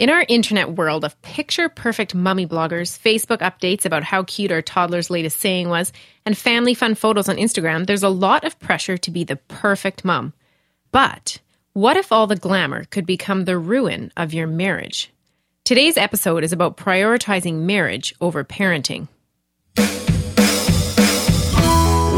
In 0.00 0.10
our 0.10 0.24
internet 0.28 0.72
world 0.72 1.04
of 1.04 1.20
picture 1.22 1.68
perfect 1.68 2.16
mummy 2.16 2.48
bloggers, 2.48 2.98
Facebook 2.98 3.38
updates 3.38 3.84
about 3.84 4.02
how 4.02 4.24
cute 4.24 4.50
our 4.50 4.60
toddler's 4.60 5.08
latest 5.08 5.38
saying 5.38 5.68
was, 5.68 5.92
and 6.26 6.36
family 6.36 6.74
fun 6.74 6.96
photos 6.96 7.28
on 7.28 7.36
Instagram, 7.36 7.86
there's 7.86 8.02
a 8.02 8.08
lot 8.08 8.42
of 8.42 8.58
pressure 8.58 8.98
to 8.98 9.10
be 9.12 9.22
the 9.22 9.36
perfect 9.36 10.04
mum. 10.04 10.32
But 10.90 11.38
what 11.74 11.96
if 11.96 12.10
all 12.10 12.26
the 12.26 12.34
glamour 12.34 12.86
could 12.86 13.06
become 13.06 13.44
the 13.44 13.56
ruin 13.56 14.10
of 14.16 14.34
your 14.34 14.48
marriage? 14.48 15.12
Today's 15.62 15.96
episode 15.96 16.42
is 16.42 16.52
about 16.52 16.76
prioritizing 16.76 17.60
marriage 17.60 18.16
over 18.20 18.42
parenting. 18.42 19.06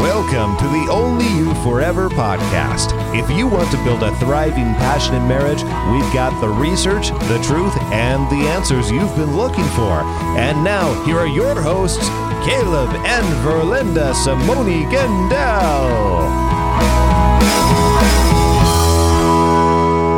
Welcome 0.07 0.55
to 0.59 0.63
the 0.69 0.87
Only 0.89 1.27
You 1.27 1.53
Forever 1.55 2.07
podcast. 2.07 2.93
If 3.13 3.29
you 3.29 3.45
want 3.45 3.69
to 3.71 3.83
build 3.83 4.03
a 4.03 4.15
thriving, 4.15 4.73
passionate 4.75 5.27
marriage, 5.27 5.61
we've 5.91 6.13
got 6.13 6.39
the 6.39 6.47
research, 6.47 7.09
the 7.09 7.37
truth, 7.43 7.75
and 7.91 8.23
the 8.31 8.47
answers 8.47 8.89
you've 8.89 9.13
been 9.17 9.35
looking 9.35 9.65
for. 9.65 10.03
And 10.39 10.63
now, 10.63 10.93
here 11.03 11.17
are 11.17 11.27
your 11.27 11.61
hosts, 11.61 12.07
Caleb 12.47 12.89
and 13.05 13.25
Verlynda 13.45 14.15
Simone 14.15 14.89
Gendel. 14.89 16.23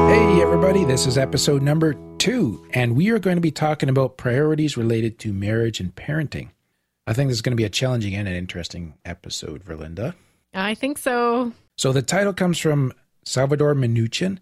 Hey, 0.08 0.40
everybody, 0.40 0.86
this 0.86 1.08
is 1.08 1.18
episode 1.18 1.64
number 1.64 1.96
two, 2.20 2.64
and 2.76 2.96
we 2.96 3.10
are 3.10 3.18
going 3.18 3.38
to 3.38 3.42
be 3.42 3.52
talking 3.52 3.90
about 3.90 4.18
priorities 4.18 4.78
related 4.78 5.18
to 5.18 5.34
marriage 5.34 5.80
and 5.80 5.96
parenting. 5.96 6.50
I 7.10 7.14
think 7.14 7.30
this 7.30 7.38
is 7.38 7.42
going 7.42 7.54
to 7.54 7.58
be 7.58 7.64
a 7.64 7.70
challenging 7.70 8.14
and 8.14 8.28
an 8.28 8.36
interesting 8.36 8.94
episode, 9.04 9.66
Verlynda. 9.66 10.14
I 10.54 10.76
think 10.76 11.00
so. 11.00 11.52
So, 11.76 11.92
the 11.92 12.04
title 12.04 12.34
comes 12.34 12.60
from 12.60 12.94
Salvador 13.26 13.74
Minuchin. 13.74 14.38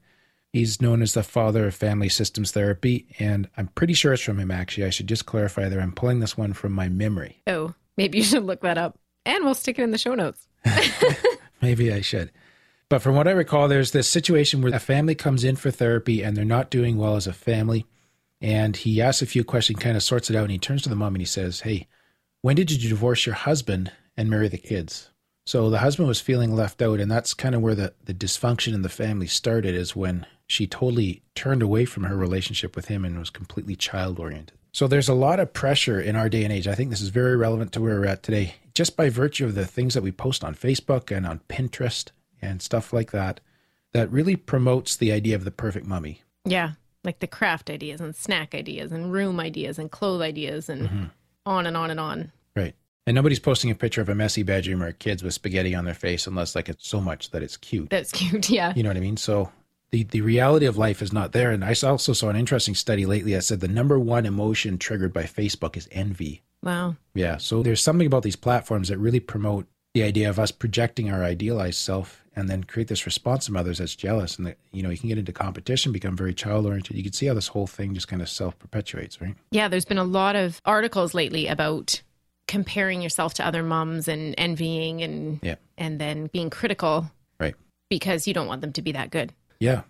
He's 0.51 0.81
known 0.81 1.01
as 1.01 1.13
the 1.13 1.23
father 1.23 1.67
of 1.67 1.75
family 1.75 2.09
systems 2.09 2.51
therapy, 2.51 3.07
and 3.19 3.47
I'm 3.55 3.67
pretty 3.67 3.93
sure 3.93 4.11
it's 4.11 4.21
from 4.21 4.37
him, 4.37 4.51
actually. 4.51 4.83
I 4.83 4.89
should 4.89 5.07
just 5.07 5.25
clarify 5.25 5.69
there. 5.69 5.79
I'm 5.79 5.93
pulling 5.93 6.19
this 6.19 6.37
one 6.37 6.51
from 6.51 6.73
my 6.73 6.89
memory. 6.89 7.41
Oh, 7.47 7.73
maybe 7.95 8.17
you 8.17 8.23
should 8.25 8.43
look 8.43 8.59
that 8.63 8.77
up. 8.77 8.99
And 9.25 9.45
we'll 9.45 9.55
stick 9.55 9.79
it 9.79 9.83
in 9.83 9.91
the 9.91 9.97
show 9.97 10.15
notes. 10.15 10.45
Maybe 11.61 11.93
I 11.93 12.01
should. 12.01 12.31
But 12.89 13.01
from 13.01 13.15
what 13.15 13.29
I 13.29 13.31
recall, 13.31 13.69
there's 13.69 13.91
this 13.91 14.09
situation 14.09 14.61
where 14.61 14.75
a 14.75 14.79
family 14.79 15.15
comes 15.15 15.45
in 15.45 15.55
for 15.55 15.71
therapy 15.71 16.21
and 16.21 16.35
they're 16.35 16.45
not 16.45 16.69
doing 16.69 16.97
well 16.97 17.15
as 17.15 17.27
a 17.27 17.33
family. 17.33 17.85
And 18.41 18.75
he 18.75 19.01
asks 19.01 19.21
a 19.21 19.25
few 19.25 19.43
questions, 19.43 19.79
kind 19.79 19.97
of 19.97 20.03
sorts 20.03 20.29
it 20.29 20.35
out, 20.35 20.43
and 20.43 20.51
he 20.51 20.59
turns 20.59 20.83
to 20.83 20.89
the 20.89 20.95
mom 20.95 21.15
and 21.15 21.21
he 21.21 21.25
says, 21.25 21.61
Hey, 21.61 21.87
when 22.47 22.55
did 22.55 22.71
you 22.71 22.89
divorce 22.89 23.25
your 23.25 23.35
husband 23.35 23.91
and 24.15 24.29
marry 24.29 24.47
the 24.47 24.57
kids? 24.57 25.09
So 25.45 25.69
the 25.69 25.79
husband 25.79 26.07
was 26.07 26.21
feeling 26.21 26.55
left 26.55 26.81
out, 26.81 27.01
and 27.01 27.11
that's 27.11 27.33
kind 27.33 27.53
of 27.53 27.61
where 27.61 27.75
the, 27.75 27.93
the 28.05 28.13
dysfunction 28.13 28.73
in 28.73 28.83
the 28.83 28.87
family 28.87 29.27
started, 29.27 29.75
is 29.75 29.97
when 29.97 30.25
she 30.47 30.65
totally 30.65 31.23
turned 31.35 31.61
away 31.61 31.83
from 31.83 32.05
her 32.05 32.15
relationship 32.15 32.73
with 32.73 32.85
him 32.85 33.03
and 33.03 33.19
was 33.19 33.29
completely 33.29 33.75
child 33.75 34.17
oriented. 34.17 34.57
So 34.71 34.87
there's 34.87 35.09
a 35.09 35.13
lot 35.13 35.41
of 35.41 35.51
pressure 35.51 35.99
in 35.99 36.15
our 36.15 36.29
day 36.29 36.45
and 36.45 36.53
age. 36.53 36.69
I 36.69 36.75
think 36.75 36.89
this 36.89 37.01
is 37.01 37.09
very 37.09 37.35
relevant 37.35 37.73
to 37.73 37.81
where 37.81 37.99
we're 37.99 38.05
at 38.05 38.23
today, 38.23 38.55
just 38.73 38.95
by 38.95 39.09
virtue 39.09 39.43
of 39.43 39.53
the 39.53 39.65
things 39.65 39.93
that 39.93 40.03
we 40.03 40.13
post 40.13 40.41
on 40.41 40.55
Facebook 40.55 41.13
and 41.13 41.27
on 41.27 41.41
Pinterest 41.49 42.11
and 42.41 42.61
stuff 42.61 42.93
like 42.93 43.11
that, 43.11 43.41
that 43.91 44.09
really 44.09 44.37
promotes 44.37 44.95
the 44.95 45.11
idea 45.11 45.35
of 45.35 45.43
the 45.43 45.51
perfect 45.51 45.85
mummy. 45.85 46.21
Yeah, 46.45 46.75
like 47.03 47.19
the 47.19 47.27
craft 47.27 47.69
ideas 47.69 47.99
and 47.99 48.15
snack 48.15 48.55
ideas 48.55 48.93
and 48.93 49.11
room 49.11 49.37
ideas 49.37 49.77
and 49.77 49.91
clothes 49.91 50.21
ideas 50.21 50.69
and 50.69 50.87
mm-hmm. 50.87 51.03
on 51.45 51.67
and 51.67 51.75
on 51.75 51.91
and 51.91 51.99
on. 51.99 52.31
Right. 52.57 52.75
And 53.05 53.15
nobody's 53.15 53.39
posting 53.39 53.71
a 53.71 53.75
picture 53.75 54.01
of 54.01 54.09
a 54.09 54.15
messy 54.15 54.43
bedroom 54.43 54.83
or 54.83 54.91
kids 54.91 55.23
with 55.23 55.33
spaghetti 55.33 55.73
on 55.73 55.85
their 55.85 55.93
face 55.93 56.27
unless 56.27 56.55
like 56.55 56.67
it's 56.67 56.87
so 56.87 56.99
much 56.99 57.31
that 57.31 57.41
it's 57.41 57.55
cute. 57.55 57.89
That's 57.89 58.11
cute. 58.11 58.49
Yeah. 58.57 58.73
You 58.75 58.83
know 58.83 58.89
what 58.89 58.97
I 58.97 59.01
mean? 59.01 59.15
So 59.15 59.51
the, 59.91 60.03
the 60.03 60.21
reality 60.21 60.65
of 60.65 60.77
life 60.77 61.01
is 61.01 61.13
not 61.13 61.31
there. 61.31 61.51
And 61.51 61.63
I 61.63 61.73
also 61.83 62.11
saw 62.11 62.29
an 62.29 62.35
interesting 62.35 62.75
study 62.75 63.05
lately 63.05 63.33
that 63.33 63.43
said 63.43 63.61
the 63.61 63.67
number 63.69 63.97
one 63.97 64.25
emotion 64.25 64.77
triggered 64.77 65.13
by 65.13 65.23
Facebook 65.23 65.77
is 65.77 65.87
envy. 65.91 66.41
Wow. 66.63 66.97
Yeah. 67.13 67.37
So 67.37 67.63
there's 67.63 67.81
something 67.81 68.07
about 68.07 68.23
these 68.23 68.35
platforms 68.35 68.89
that 68.89 68.97
really 68.97 69.21
promote 69.21 69.67
the 69.93 70.03
idea 70.03 70.29
of 70.29 70.37
us 70.37 70.51
projecting 70.51 71.09
our 71.09 71.23
idealized 71.23 71.79
self 71.79 72.23
and 72.35 72.49
then 72.49 72.63
create 72.63 72.87
this 72.87 73.05
response 73.05 73.47
from 73.47 73.57
others 73.57 73.79
that's 73.79 73.95
jealous. 73.95 74.37
And 74.37 74.45
that, 74.47 74.57
you 74.71 74.83
know, 74.83 74.89
you 74.89 74.97
can 74.97 75.09
get 75.09 75.17
into 75.17 75.31
competition, 75.31 75.91
become 75.91 76.15
very 76.15 76.33
child 76.33 76.65
oriented. 76.65 76.95
You 76.95 77.03
can 77.03 77.13
see 77.13 77.25
how 77.25 77.33
this 77.33 77.47
whole 77.47 77.67
thing 77.67 77.93
just 77.93 78.07
kind 78.07 78.21
of 78.21 78.29
self 78.29 78.59
perpetuates, 78.59 79.21
right? 79.21 79.35
Yeah, 79.51 79.69
there's 79.69 79.85
been 79.85 79.97
a 79.97 80.03
lot 80.03 80.35
of 80.35 80.61
articles 80.65 81.13
lately 81.13 81.47
about 81.47 82.01
comparing 82.47 83.01
yourself 83.01 83.33
to 83.35 83.45
other 83.45 83.63
moms 83.63 84.07
and 84.07 84.33
envying 84.37 85.01
and 85.01 85.39
Yeah. 85.43 85.55
and 85.77 85.99
then 85.99 86.27
being 86.33 86.49
critical 86.49 87.11
Right. 87.39 87.55
because 87.89 88.27
you 88.27 88.33
don't 88.33 88.47
want 88.47 88.61
them 88.61 88.73
to 88.73 88.81
be 88.81 88.93
that 88.93 89.09
good. 89.11 89.33
Yeah. 89.59 89.81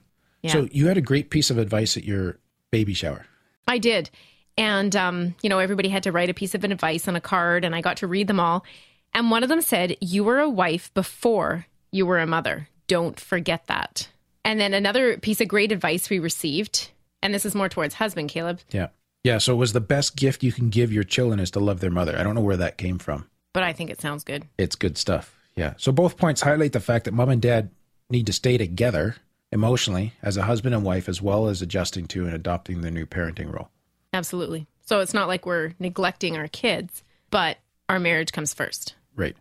Yeah. 0.41 0.51
So 0.53 0.67
you 0.71 0.87
had 0.87 0.97
a 0.97 1.01
great 1.01 1.29
piece 1.29 1.49
of 1.49 1.57
advice 1.57 1.97
at 1.97 2.03
your 2.03 2.37
baby 2.71 2.93
shower. 2.93 3.25
I 3.67 3.77
did. 3.77 4.09
And, 4.57 4.95
um, 4.95 5.35
you 5.43 5.49
know, 5.49 5.59
everybody 5.59 5.89
had 5.89 6.03
to 6.03 6.11
write 6.11 6.29
a 6.29 6.33
piece 6.33 6.55
of 6.55 6.63
advice 6.63 7.07
on 7.07 7.15
a 7.15 7.21
card, 7.21 7.63
and 7.63 7.75
I 7.75 7.81
got 7.81 7.97
to 7.97 8.07
read 8.07 8.27
them 8.27 8.39
all. 8.39 8.65
And 9.13 9.29
one 9.29 9.43
of 9.43 9.49
them 9.49 9.61
said, 9.61 9.95
You 10.01 10.23
were 10.23 10.39
a 10.39 10.49
wife 10.49 10.91
before 10.93 11.67
you 11.91 12.05
were 12.05 12.19
a 12.19 12.25
mother. 12.27 12.67
Don't 12.87 13.19
forget 13.19 13.67
that. 13.67 14.09
And 14.43 14.59
then 14.59 14.73
another 14.73 15.17
piece 15.17 15.41
of 15.41 15.47
great 15.47 15.71
advice 15.71 16.09
we 16.09 16.17
received, 16.19 16.89
and 17.21 17.33
this 17.33 17.45
is 17.45 17.53
more 17.53 17.69
towards 17.69 17.95
husband, 17.95 18.29
Caleb, 18.29 18.61
Yeah. 18.71 18.87
Yeah. 19.23 19.37
So 19.39 19.53
it 19.53 19.57
was 19.57 19.73
the 19.73 19.81
best 19.81 20.15
gift 20.15 20.43
you 20.43 20.51
can 20.51 20.69
give 20.69 20.91
your 20.93 21.03
children 21.03 21.39
is 21.39 21.51
to 21.51 21.59
love 21.59 21.79
their 21.79 21.89
mother. 21.91 22.17
I 22.17 22.23
don't 22.23 22.35
know 22.35 22.41
where 22.41 22.57
that 22.57 22.77
came 22.77 22.97
from. 22.99 23.27
but 23.53 23.63
I 23.63 23.73
think 23.73 23.89
it 23.89 23.99
sounds 24.01 24.23
good. 24.23 24.45
It's 24.57 24.75
good 24.75 24.97
stuff. 24.97 25.35
Yeah. 25.55 25.73
So 25.77 25.91
both 25.91 26.17
points 26.17 26.41
highlight 26.41 26.73
the 26.73 26.79
fact 26.79 27.05
that 27.05 27.13
mom 27.13 27.29
and 27.29 27.41
dad 27.41 27.71
need 28.09 28.27
to 28.27 28.33
stay 28.33 28.57
together 28.57 29.15
emotionally 29.51 30.13
as 30.21 30.37
a 30.37 30.43
husband 30.43 30.75
and 30.75 30.83
wife, 30.83 31.09
as 31.09 31.21
well 31.21 31.47
as 31.47 31.61
adjusting 31.61 32.05
to 32.07 32.25
and 32.25 32.35
adopting 32.35 32.81
the 32.81 32.91
new 32.91 33.05
parenting 33.05 33.51
role. 33.51 33.69
Absolutely. 34.13 34.67
So 34.85 34.99
it's 34.99 35.13
not 35.13 35.27
like 35.27 35.45
we're 35.45 35.73
neglecting 35.79 36.37
our 36.37 36.47
kids, 36.47 37.03
but 37.31 37.57
our 37.89 37.99
marriage 37.99 38.31
comes 38.31 38.53
first. 38.53 38.93
Right. 39.15 39.35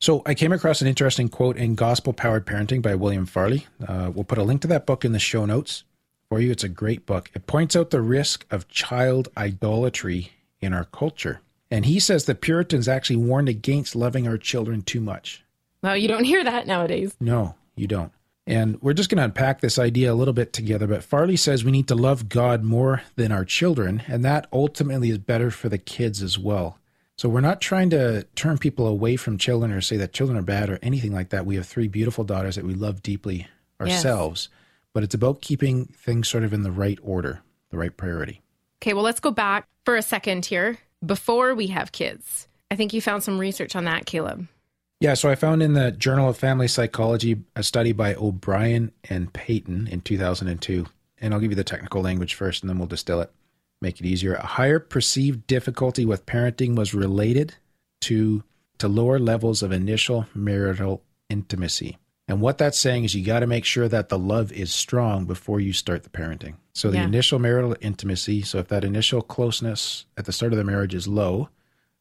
So 0.00 0.22
I 0.26 0.34
came 0.34 0.52
across 0.52 0.80
an 0.80 0.88
interesting 0.88 1.28
quote 1.28 1.56
in 1.56 1.76
Gospel 1.76 2.12
Powered 2.12 2.44
Parenting 2.44 2.82
by 2.82 2.96
William 2.96 3.24
Farley. 3.26 3.66
Uh, 3.86 4.10
we'll 4.12 4.24
put 4.24 4.38
a 4.38 4.42
link 4.42 4.60
to 4.62 4.68
that 4.68 4.84
book 4.84 5.04
in 5.04 5.12
the 5.12 5.18
show 5.20 5.44
notes 5.46 5.84
for 6.32 6.40
you. 6.40 6.50
It's 6.50 6.64
a 6.64 6.68
great 6.70 7.04
book. 7.04 7.30
It 7.34 7.46
points 7.46 7.76
out 7.76 7.90
the 7.90 8.00
risk 8.00 8.46
of 8.50 8.66
child 8.66 9.28
idolatry 9.36 10.32
in 10.62 10.72
our 10.72 10.86
culture. 10.86 11.42
And 11.70 11.84
he 11.84 12.00
says 12.00 12.24
the 12.24 12.34
Puritans 12.34 12.88
actually 12.88 13.16
warned 13.16 13.50
against 13.50 13.94
loving 13.94 14.26
our 14.26 14.38
children 14.38 14.80
too 14.80 15.02
much. 15.02 15.44
Well, 15.82 15.94
you 15.94 16.08
don't 16.08 16.24
hear 16.24 16.42
that 16.42 16.66
nowadays. 16.66 17.14
No, 17.20 17.56
you 17.76 17.86
don't. 17.86 18.12
And 18.46 18.80
we're 18.80 18.94
just 18.94 19.10
going 19.10 19.18
to 19.18 19.24
unpack 19.24 19.60
this 19.60 19.78
idea 19.78 20.10
a 20.10 20.14
little 20.14 20.32
bit 20.32 20.54
together. 20.54 20.86
But 20.86 21.04
Farley 21.04 21.36
says 21.36 21.66
we 21.66 21.70
need 21.70 21.88
to 21.88 21.94
love 21.94 22.30
God 22.30 22.62
more 22.64 23.02
than 23.16 23.30
our 23.30 23.44
children, 23.44 24.02
and 24.06 24.24
that 24.24 24.46
ultimately 24.54 25.10
is 25.10 25.18
better 25.18 25.50
for 25.50 25.68
the 25.68 25.76
kids 25.76 26.22
as 26.22 26.38
well. 26.38 26.78
So 27.18 27.28
we're 27.28 27.42
not 27.42 27.60
trying 27.60 27.90
to 27.90 28.22
turn 28.36 28.56
people 28.56 28.86
away 28.86 29.16
from 29.16 29.36
children 29.36 29.70
or 29.70 29.82
say 29.82 29.98
that 29.98 30.14
children 30.14 30.38
are 30.38 30.42
bad 30.42 30.70
or 30.70 30.78
anything 30.80 31.12
like 31.12 31.28
that. 31.28 31.44
We 31.44 31.56
have 31.56 31.66
three 31.66 31.88
beautiful 31.88 32.24
daughters 32.24 32.56
that 32.56 32.64
we 32.64 32.72
love 32.72 33.02
deeply 33.02 33.48
ourselves, 33.78 34.48
but 34.92 35.02
it's 35.02 35.14
about 35.14 35.40
keeping 35.40 35.86
things 35.86 36.28
sort 36.28 36.44
of 36.44 36.52
in 36.52 36.62
the 36.62 36.70
right 36.70 36.98
order, 37.02 37.42
the 37.70 37.78
right 37.78 37.96
priority. 37.96 38.42
Okay, 38.82 38.94
well, 38.94 39.04
let's 39.04 39.20
go 39.20 39.30
back 39.30 39.68
for 39.84 39.96
a 39.96 40.02
second 40.02 40.46
here 40.46 40.78
before 41.04 41.54
we 41.54 41.68
have 41.68 41.92
kids. 41.92 42.48
I 42.70 42.76
think 42.76 42.92
you 42.92 43.00
found 43.00 43.22
some 43.22 43.38
research 43.38 43.76
on 43.76 43.84
that, 43.84 44.06
Caleb. 44.06 44.48
Yeah, 45.00 45.14
so 45.14 45.28
I 45.28 45.34
found 45.34 45.62
in 45.62 45.72
the 45.72 45.90
Journal 45.90 46.28
of 46.28 46.38
Family 46.38 46.68
Psychology 46.68 47.42
a 47.56 47.62
study 47.62 47.92
by 47.92 48.14
O'Brien 48.14 48.92
and 49.10 49.32
Peyton 49.32 49.88
in 49.88 50.00
2002. 50.00 50.86
And 51.18 51.34
I'll 51.34 51.40
give 51.40 51.50
you 51.50 51.56
the 51.56 51.64
technical 51.64 52.02
language 52.02 52.34
first 52.34 52.62
and 52.62 52.70
then 52.70 52.78
we'll 52.78 52.86
distill 52.86 53.20
it, 53.20 53.32
make 53.80 53.98
it 54.00 54.06
easier. 54.06 54.34
A 54.34 54.46
higher 54.46 54.78
perceived 54.78 55.46
difficulty 55.46 56.04
with 56.04 56.24
parenting 56.24 56.76
was 56.76 56.94
related 56.94 57.56
to, 58.02 58.44
to 58.78 58.88
lower 58.88 59.18
levels 59.18 59.62
of 59.62 59.72
initial 59.72 60.26
marital 60.34 61.02
intimacy. 61.28 61.98
And 62.32 62.40
what 62.40 62.56
that's 62.56 62.78
saying 62.78 63.04
is 63.04 63.14
you 63.14 63.22
got 63.22 63.40
to 63.40 63.46
make 63.46 63.66
sure 63.66 63.88
that 63.88 64.08
the 64.08 64.18
love 64.18 64.52
is 64.52 64.72
strong 64.72 65.26
before 65.26 65.60
you 65.60 65.74
start 65.74 66.02
the 66.02 66.08
parenting. 66.08 66.54
So 66.72 66.90
the 66.90 66.96
Yeah. 66.96 67.04
initial 67.04 67.38
marital 67.38 67.76
intimacy, 67.82 68.40
so 68.40 68.56
if 68.58 68.68
that 68.68 68.84
initial 68.84 69.20
closeness 69.20 70.06
at 70.16 70.24
the 70.24 70.32
start 70.32 70.54
of 70.54 70.56
the 70.56 70.64
marriage 70.64 70.94
is 70.94 71.06
low, 71.06 71.50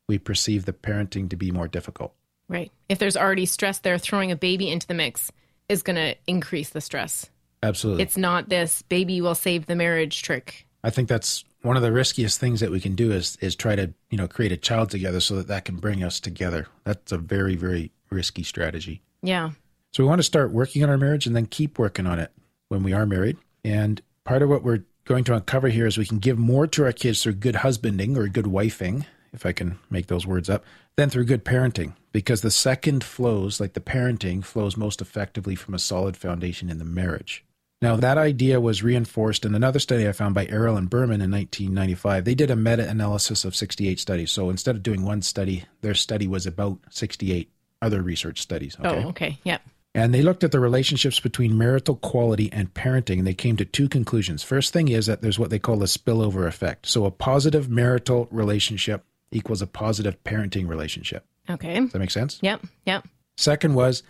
we 0.08 0.18
perceive 0.18 0.64
the 0.64 0.72
parenting 0.72 1.30
to 1.32 1.36
be 1.36 1.52
more 1.52 1.68
difficult. 1.68 2.14
Right. 2.48 2.72
If 2.88 2.98
there's 2.98 3.18
already 3.18 3.46
stress 3.46 3.80
there, 3.80 3.98
throwing 3.98 4.32
a 4.32 4.38
baby 4.38 4.70
into 4.70 4.88
the 4.88 4.94
mix 4.94 5.34
is 5.68 5.84
going 5.84 5.98
to 5.98 6.16
increase 6.28 6.70
the 6.70 6.80
stress. 6.80 7.30
Absolutely. 7.62 8.04
It's 8.04 8.16
not 8.16 8.48
this 8.48 8.84
baby 8.84 9.20
will 9.20 9.36
save 9.36 9.66
the 9.66 9.76
marriage 9.76 10.22
trick. 10.22 10.66
I 10.82 10.92
think 10.92 11.10
that's 11.10 11.44
one 11.62 11.76
of 11.76 11.84
the 11.84 11.92
riskiest 11.92 12.40
things 12.40 12.62
that 12.62 12.72
we 12.72 12.80
can 12.80 12.96
do 12.96 13.12
is 13.12 13.38
is 13.42 13.54
try 13.54 13.76
to 13.76 13.94
you 14.10 14.18
know 14.18 14.30
create 14.30 14.54
a 14.54 14.58
child 14.58 14.92
together 14.92 15.20
so 15.20 15.36
that 15.36 15.48
that 15.48 15.66
can 15.66 15.76
bring 15.76 16.02
us 16.06 16.22
together. 16.22 16.68
That's 16.86 17.12
a 17.12 17.18
very 17.18 17.58
very 17.58 17.92
risky 18.10 18.44
strategy. 18.44 19.02
Yeah. 19.22 19.52
So 19.92 20.04
we 20.04 20.08
want 20.08 20.20
to 20.20 20.24
start 20.24 20.52
working 20.52 20.84
on 20.84 20.90
our 20.90 20.98
marriage 20.98 21.26
and 21.28 21.36
then 21.36 21.46
keep 21.46 21.78
working 21.78 22.08
on 22.08 22.20
it 22.20 22.32
when 22.70 22.84
we 22.84 22.94
are 22.94 23.06
married. 23.06 23.38
And 23.64 24.02
part 24.24 24.42
of 24.42 24.50
what 24.50 24.64
we're 24.64 24.86
going 25.06 25.24
to 25.26 25.36
uncover 25.36 25.68
here 25.68 25.86
is 25.86 25.98
we 25.98 26.06
can 26.06 26.20
give 26.20 26.38
more 26.38 26.68
to 26.68 26.86
our 26.86 26.94
kids 26.94 27.22
through 27.22 27.34
good 27.34 27.58
husbanding 27.58 28.18
or 28.18 28.28
good 28.28 28.46
wifing, 28.46 29.06
if 29.34 29.46
I 29.46 29.52
can 29.52 29.80
make 29.90 30.08
those 30.08 30.26
words 30.26 30.50
up, 30.50 30.64
than 30.96 31.10
through 31.10 31.26
good 31.26 31.44
parenting. 31.44 31.94
Because 32.14 32.42
the 32.42 32.52
second 32.52 33.04
flows, 33.04 33.60
like 33.60 33.74
the 33.74 33.82
parenting, 33.82 34.44
flows 34.44 34.78
most 34.78 35.02
effectively 35.02 35.56
from 35.56 35.74
a 35.74 35.80
solid 35.80 36.16
foundation 36.16 36.70
in 36.70 36.78
the 36.78 36.86
marriage. 36.86 37.44
Now, 37.82 37.96
that 37.96 38.18
idea 38.18 38.62
was 38.62 38.84
reinforced 38.84 39.44
in 39.44 39.56
another 39.56 39.80
study 39.80 40.08
I 40.08 40.12
found 40.12 40.36
by 40.36 40.46
Erel 40.46 40.78
and 40.78 40.90
Burman 40.90 41.20
in 41.20 41.32
1995. 41.32 42.24
They 42.24 42.36
did 42.36 42.52
a 42.52 42.56
meta 42.56 42.88
analysis 42.88 43.44
of 43.44 43.56
68 43.56 44.00
studies. 44.00 44.32
So 44.32 44.52
instead 44.52 44.76
of 44.76 44.84
doing 44.84 45.04
one 45.04 45.24
study, 45.24 45.66
their 45.82 45.96
study 45.96 46.28
was 46.28 46.46
about 46.46 46.78
68 46.92 47.50
other 47.82 48.02
research 48.04 48.40
studies. 48.40 48.78
Oh, 48.84 49.10
okay. 49.10 49.40
Yep. 49.44 49.62
And 49.94 50.14
they 50.14 50.22
looked 50.22 50.44
at 50.46 50.52
the 50.52 50.60
relationships 50.60 51.20
between 51.20 51.58
marital 51.58 51.96
quality 51.98 52.50
and 52.54 52.74
parenting, 52.74 53.18
and 53.20 53.28
they 53.28 53.34
came 53.34 53.58
to 53.58 53.66
two 53.66 53.90
conclusions. 53.90 54.42
First 54.42 54.72
thing 54.72 54.88
is 54.88 55.06
that 55.08 55.22
there's 55.22 55.38
what 55.38 55.50
they 55.50 55.60
call 55.60 55.82
a 55.84 55.86
spillover 55.86 56.48
effect. 56.48 56.86
So 56.88 57.06
a 57.06 57.12
positive 57.12 57.70
marital 57.70 58.28
relationship 58.32 59.04
equals 59.32 59.62
a 59.62 59.68
positive 59.68 60.24
parenting 60.24 60.68
relationship. 60.70 61.26
Okay. 61.50 61.80
Does 61.82 61.92
that 61.92 62.00
make 62.00 62.12
sense? 62.12 62.40
Yep. 62.42 62.62
Yep. 62.86 63.08
Second 63.36 63.74
was 63.76 64.04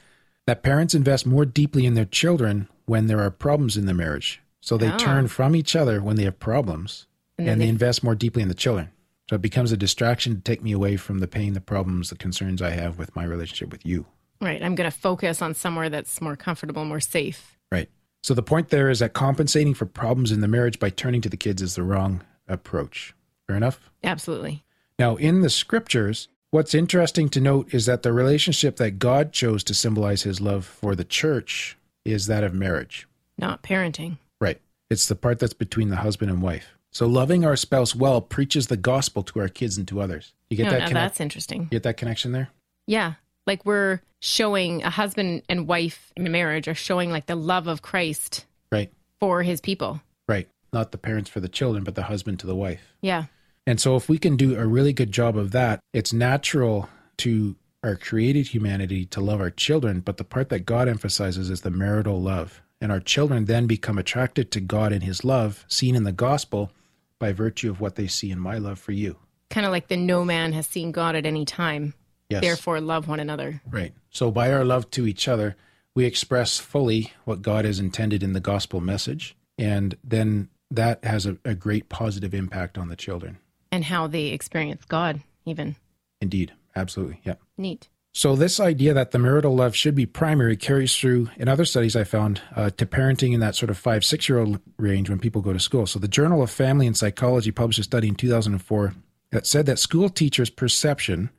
that 0.46 0.62
parents 0.64 0.94
invest 0.94 1.26
more 1.26 1.46
deeply 1.46 1.86
in 1.86 1.96
their 1.96 2.06
children 2.06 2.68
when 2.86 3.08
there 3.08 3.20
are 3.22 3.32
problems 3.32 3.76
in 3.78 3.86
the 3.88 3.94
marriage. 3.94 4.40
So 4.60 4.78
they 4.78 4.92
Oh. 4.92 4.98
turn 4.98 5.28
from 5.30 5.56
each 5.56 5.76
other 5.76 6.02
when 6.04 6.16
they 6.16 6.24
have 6.26 6.40
problems 6.40 7.08
And 7.40 7.48
and, 7.48 7.62
they 7.62 7.66
they- 7.66 7.70
invest 7.70 8.04
more 8.04 8.14
deeply 8.16 8.44
in 8.44 8.48
the 8.50 8.54
children. 8.54 8.90
So 9.30 9.36
it 9.36 9.42
becomes 9.42 9.72
a 9.72 9.78
distraction 9.78 10.36
to 10.36 10.42
take 10.42 10.62
me 10.62 10.74
away 10.74 10.98
from 10.98 11.20
the 11.20 11.28
pain, 11.28 11.54
the 11.54 11.62
problems, 11.62 12.10
the 12.10 12.18
concerns 12.18 12.62
I 12.62 12.72
have 12.72 13.00
with 13.00 13.16
my 13.16 13.24
relationship 13.24 13.72
with 13.72 13.84
you. 13.86 14.06
Right. 14.42 14.62
I'm 14.62 14.76
going 14.76 14.90
to 14.90 14.96
focus 14.98 15.42
on 15.42 15.54
somewhere 15.54 15.90
that's 15.90 16.20
more 16.20 16.36
comfortable, 16.36 16.84
more 16.84 17.00
safe. 17.00 17.58
Right. 17.72 17.90
So 18.24 18.34
the 18.34 18.44
point 18.44 18.70
there 18.70 18.90
is 18.90 19.00
that 19.00 19.14
compensating 19.14 19.74
for 19.74 19.86
problems 19.86 20.32
in 20.32 20.42
the 20.42 20.48
marriage 20.48 20.80
by 20.80 20.90
turning 20.90 21.22
to 21.22 21.30
the 21.30 21.38
kids 21.38 21.62
is 21.62 21.76
the 21.76 21.84
wrong 21.84 22.22
approach. 22.48 23.14
Fair 23.48 23.56
enough? 23.56 23.90
Absolutely. 24.04 24.64
Now, 25.00 25.16
in 25.16 25.42
the 25.42 25.50
scriptures, 25.50 26.28
what's 26.50 26.74
interesting 26.74 27.30
to 27.30 27.42
note 27.42 27.74
is 27.74 27.86
that 27.86 28.04
the 28.04 28.14
relationship 28.14 28.78
that 28.78 29.00
God 29.00 29.32
chose 29.32 29.64
to 29.66 29.74
symbolize 29.74 30.24
his 30.24 30.42
love 30.42 30.66
for 30.66 30.96
the 30.96 31.04
church 31.04 31.78
is 32.04 32.28
that 32.28 32.44
of 32.44 32.54
marriage. 32.54 33.08
Not 33.38 33.64
parenting. 33.64 34.18
Right. 34.40 34.60
It's 34.90 35.08
the 35.08 35.16
part 35.16 35.40
that's 35.40 35.54
between 35.54 35.90
the 35.90 35.98
husband 35.98 36.30
and 36.32 36.42
wife. 36.42 36.78
So 36.92 37.08
loving 37.08 37.46
our 37.46 37.56
spouse 37.56 37.96
well 37.96 38.22
preaches 38.22 38.68
the 38.68 38.78
gospel 38.78 39.24
to 39.24 39.40
our 39.40 39.48
kids 39.48 39.78
and 39.78 39.88
to 39.88 40.02
others. 40.02 40.34
You 40.50 40.58
get 40.58 40.66
no, 40.66 40.72
that 40.72 40.88
connect- 40.88 40.94
that's 40.94 41.22
interesting. 41.22 41.64
you 41.64 41.70
get 41.70 41.84
that 41.84 41.98
connection 41.98 42.34
there? 42.34 42.50
Yeah. 42.86 43.14
Like 43.48 43.66
we're 43.66 44.02
showing 44.22 44.84
a 44.84 44.90
husband 44.90 45.42
and 45.50 45.68
wife 45.68 46.14
in 46.16 46.26
a 46.26 46.30
marriage 46.30 46.68
are 46.68 46.74
showing 46.76 47.12
like 47.12 47.26
the 47.26 47.36
love 47.36 47.68
of 47.68 47.82
Christ 47.82 48.46
Right. 48.72 48.92
for 49.20 49.44
his 49.44 49.60
people. 49.60 50.02
Right. 50.28 50.48
Not 50.72 50.92
the 50.94 50.98
parents 50.98 51.30
for 51.30 51.42
the 51.42 51.50
children, 51.50 51.84
but 51.84 51.96
the 51.96 52.04
husband 52.04 52.40
to 52.40 52.48
the 52.48 52.56
wife. 52.56 52.94
Yeah. 53.02 53.26
And 53.68 53.80
so, 53.80 53.96
if 53.96 54.08
we 54.08 54.18
can 54.18 54.38
do 54.38 54.56
a 54.58 54.66
really 54.66 54.94
good 54.94 55.12
job 55.12 55.38
of 55.38 55.52
that, 55.52 55.80
it's 55.94 56.14
natural 56.14 56.90
to 57.18 57.56
our 57.84 57.96
created 57.96 58.48
humanity 58.48 59.06
to 59.08 59.22
love 59.22 59.42
our 59.42 59.50
children. 59.52 60.00
But 60.00 60.18
the 60.18 60.24
part 60.24 60.50
that 60.50 60.66
God 60.66 60.88
emphasizes 60.88 61.50
is 61.50 61.62
the 61.62 61.70
marital 61.72 62.22
love. 62.22 62.62
And 62.80 62.92
our 62.92 63.00
children 63.00 63.46
then 63.46 63.68
become 63.68 63.98
attracted 64.00 64.52
to 64.52 64.60
God 64.62 64.92
and 64.94 65.04
his 65.04 65.24
love, 65.24 65.66
seen 65.68 65.96
in 65.96 66.04
the 66.04 66.12
gospel 66.12 66.72
by 67.20 67.34
virtue 67.34 67.70
of 67.70 67.80
what 67.82 67.96
they 67.96 68.08
see 68.08 68.32
in 68.32 68.40
my 68.40 68.58
love 68.58 68.80
for 68.80 68.92
you. 68.94 69.18
Kind 69.52 69.66
of 69.66 69.72
like 69.72 69.88
the 69.88 69.98
no 69.98 70.24
man 70.26 70.54
has 70.54 70.66
seen 70.66 70.92
God 70.92 71.16
at 71.16 71.26
any 71.28 71.46
time. 71.46 71.94
Yes. 72.30 72.42
Therefore, 72.42 72.80
love 72.82 73.08
one 73.08 73.20
another. 73.20 73.62
Right. 73.70 73.94
So, 74.12 74.30
by 74.30 74.52
our 74.54 74.64
love 74.64 74.92
to 74.92 75.08
each 75.08 75.28
other, 75.28 75.56
we 75.96 76.06
express 76.06 76.60
fully 76.60 77.12
what 77.26 77.42
God 77.42 77.66
has 77.66 77.80
intended 77.80 78.24
in 78.24 78.34
the 78.34 78.40
gospel 78.40 78.82
message. 78.82 79.36
And 79.58 79.98
then 80.04 80.50
that 80.70 81.04
has 81.04 81.26
a, 81.26 81.38
a 81.44 81.56
great 81.56 81.90
positive 81.90 82.34
impact 82.34 82.78
on 82.78 82.90
the 82.90 82.96
children. 82.96 83.38
And 83.72 83.86
how 83.86 84.08
they 84.08 84.28
experience 84.28 84.86
God, 84.86 85.22
even. 85.46 85.76
Indeed. 86.20 86.54
Absolutely. 86.76 87.20
Yeah. 87.24 87.36
Neat. 87.58 87.90
So, 88.14 88.36
this 88.36 88.60
idea 88.60 88.94
that 88.94 89.12
the 89.12 89.20
marital 89.20 89.56
love 89.56 89.74
should 89.74 89.96
be 89.96 90.06
primary 90.06 90.58
carries 90.58 90.96
through 90.96 91.30
in 91.38 91.48
other 91.48 91.64
studies 91.64 91.96
I 91.96 92.04
found 92.04 92.42
uh, 92.56 92.70
to 92.72 92.86
parenting 92.86 93.34
in 93.34 93.40
that 93.40 93.56
sort 93.56 93.70
of 93.70 93.78
five, 93.78 94.04
six 94.04 94.28
year 94.28 94.40
old 94.40 94.60
range 94.78 95.10
when 95.10 95.20
people 95.20 95.42
go 95.42 95.54
to 95.54 95.60
school. 95.60 95.88
So, 95.88 95.98
the 96.00 96.10
Journal 96.10 96.44
of 96.44 96.52
Family 96.52 96.88
and 96.88 96.98
Psychology 96.98 97.52
published 97.52 97.80
a 97.80 97.84
study 97.84 98.10
in 98.10 98.16
2004 98.16 98.94
that 99.32 99.48
said 99.48 99.66
that 99.66 99.80
school 99.80 100.10
teachers' 100.10 100.50
perception 100.50 101.30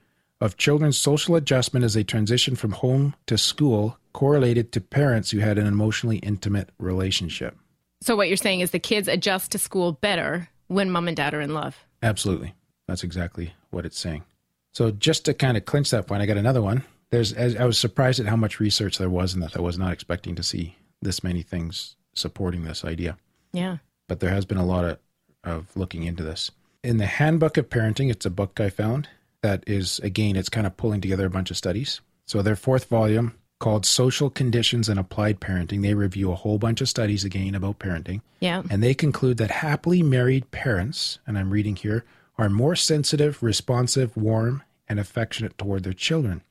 of 0.42 0.56
children's 0.56 0.98
social 0.98 1.36
adjustment 1.36 1.84
as 1.84 1.94
they 1.94 2.04
transition 2.04 2.56
from 2.56 2.72
home 2.72 3.14
to 3.26 3.38
school 3.38 3.96
correlated 4.12 4.72
to 4.72 4.80
parents 4.80 5.30
who 5.30 5.38
had 5.38 5.56
an 5.56 5.66
emotionally 5.66 6.18
intimate 6.18 6.70
relationship. 6.78 7.56
So, 8.02 8.16
what 8.16 8.28
you're 8.28 8.36
saying 8.36 8.60
is 8.60 8.72
the 8.72 8.78
kids 8.78 9.08
adjust 9.08 9.52
to 9.52 9.58
school 9.58 9.92
better 9.92 10.48
when 10.66 10.90
mom 10.90 11.08
and 11.08 11.16
dad 11.16 11.34
are 11.34 11.40
in 11.40 11.54
love. 11.54 11.76
Absolutely. 12.02 12.54
That's 12.88 13.04
exactly 13.04 13.54
what 13.70 13.86
it's 13.86 13.98
saying. 13.98 14.24
So 14.72 14.90
just 14.90 15.24
to 15.26 15.34
kind 15.34 15.56
of 15.56 15.64
clinch 15.64 15.90
that 15.90 16.06
point, 16.06 16.22
I 16.22 16.26
got 16.26 16.36
another 16.38 16.62
one. 16.62 16.84
There's 17.10 17.32
as- 17.32 17.56
I 17.56 17.64
was 17.64 17.78
surprised 17.78 18.20
at 18.20 18.26
how 18.26 18.36
much 18.36 18.58
research 18.58 18.98
there 18.98 19.10
was 19.10 19.34
in 19.34 19.40
this. 19.40 19.56
I 19.56 19.60
was 19.60 19.78
not 19.78 19.92
expecting 19.92 20.34
to 20.36 20.42
see 20.42 20.76
this 21.00 21.22
many 21.22 21.42
things 21.42 21.96
supporting 22.14 22.64
this 22.64 22.84
idea. 22.84 23.16
Yeah. 23.52 23.78
But 24.08 24.20
there 24.20 24.30
has 24.30 24.44
been 24.44 24.58
a 24.58 24.64
lot 24.64 24.84
of, 24.84 24.98
of 25.44 25.76
looking 25.76 26.04
into 26.04 26.22
this. 26.22 26.50
In 26.82 26.96
the 26.96 27.06
Handbook 27.06 27.56
of 27.56 27.68
Parenting, 27.68 28.10
it's 28.10 28.26
a 28.26 28.30
book 28.30 28.58
I 28.60 28.70
found 28.70 29.08
that 29.42 29.64
is 29.66 29.98
again, 30.00 30.36
it's 30.36 30.48
kind 30.48 30.66
of 30.66 30.76
pulling 30.76 31.00
together 31.00 31.26
a 31.26 31.30
bunch 31.30 31.50
of 31.50 31.56
studies. 31.56 32.00
So 32.26 32.42
their 32.42 32.56
fourth 32.56 32.86
volume 32.86 33.34
called 33.58 33.86
Social 33.86 34.28
Conditions 34.28 34.88
and 34.88 34.98
Applied 34.98 35.40
Parenting, 35.40 35.82
they 35.82 35.94
review 35.94 36.32
a 36.32 36.36
whole 36.36 36.58
bunch 36.58 36.80
of 36.80 36.88
studies 36.88 37.24
again 37.24 37.54
about 37.54 37.78
parenting. 37.78 38.20
Yeah. 38.40 38.62
And 38.70 38.82
they 38.82 38.94
conclude 38.94 39.36
that 39.36 39.50
happily 39.50 40.02
married 40.02 40.50
parents, 40.50 41.20
and 41.26 41.38
I'm 41.38 41.50
reading 41.50 41.76
here, 41.76 42.04
are 42.38 42.48
more 42.48 42.74
sensitive, 42.74 43.40
responsive, 43.40 44.16
warm, 44.16 44.62
and 44.88 44.98
affectionate 44.98 45.56
toward 45.58 45.84
their 45.84 45.92
children. 45.92 46.42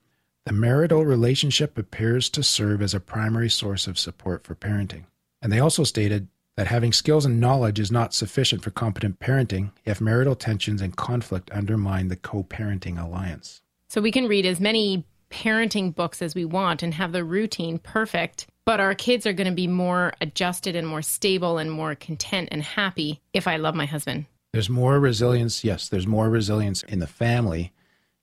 The 0.46 0.54
marital 0.54 1.06
relationship 1.06 1.78
appears 1.78 2.30
to 2.30 2.44
serve 2.44 2.82
as 2.82 2.94
a 2.94 3.00
primary 3.00 3.50
source 3.50 3.88
of 3.88 4.00
support 4.00 4.46
for 4.46 4.56
parenting. 4.56 5.04
And 5.42 5.52
they 5.52 5.60
also 5.60 5.84
stated 5.84 6.28
that 6.58 6.68
having 6.68 6.94
skills 6.94 7.26
and 7.26 7.40
knowledge 7.40 7.80
is 7.80 7.92
not 7.92 8.14
sufficient 8.14 8.64
for 8.64 8.72
competent 8.72 9.20
parenting 9.20 9.72
if 9.86 10.02
marital 10.02 10.36
tensions 10.36 10.82
and 10.82 10.96
conflict 10.96 11.50
undermine 11.54 12.08
the 12.08 12.16
co 12.16 12.44
parenting 12.44 13.02
alliance. 13.02 13.62
So 13.88 14.02
we 14.02 14.12
can 14.12 14.28
read 14.28 14.46
as 14.46 14.60
many 14.60 15.06
parenting 15.30 15.96
books 15.96 16.22
as 16.22 16.36
we 16.36 16.46
want 16.46 16.84
and 16.84 16.94
have 16.94 17.14
the 17.14 17.24
routine 17.24 17.80
perfect, 17.80 18.48
but 18.66 18.80
our 18.80 18.94
kids 18.94 19.26
are 19.26 19.34
going 19.34 19.50
to 19.50 19.54
be 19.54 19.68
more 19.68 20.14
adjusted 20.22 20.76
and 20.76 20.88
more 20.88 21.02
stable 21.02 21.58
and 21.58 21.72
more 21.72 21.96
content 21.96 22.50
and 22.52 22.62
happy 22.62 23.22
if 23.34 23.48
I 23.48 23.58
love 23.58 23.76
my 23.76 23.86
husband. 23.86 24.26
There's 24.54 24.70
more 24.70 25.00
resilience, 25.00 25.64
yes, 25.64 25.88
there's 25.88 26.08
more 26.08 26.30
resilience 26.30 26.84
in 26.84 27.00
the 27.00 27.08
family 27.08 27.72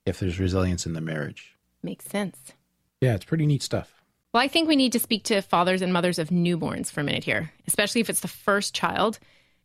if 0.04 0.20
there's 0.20 0.38
resilience 0.38 0.84
in 0.84 0.92
the 0.92 1.00
marriage. 1.00 1.56
Makes 1.82 2.04
sense. 2.06 2.52
Yeah, 3.00 3.14
it's 3.14 3.24
pretty 3.24 3.46
neat 3.46 3.62
stuff. 3.62 3.97
Well, 4.38 4.44
I 4.44 4.48
think 4.48 4.68
we 4.68 4.76
need 4.76 4.92
to 4.92 5.00
speak 5.00 5.24
to 5.24 5.42
fathers 5.42 5.82
and 5.82 5.92
mothers 5.92 6.20
of 6.20 6.28
newborns 6.28 6.92
for 6.92 7.00
a 7.00 7.02
minute 7.02 7.24
here, 7.24 7.50
especially 7.66 8.00
if 8.00 8.08
it's 8.08 8.20
the 8.20 8.28
first 8.28 8.72
child. 8.72 9.18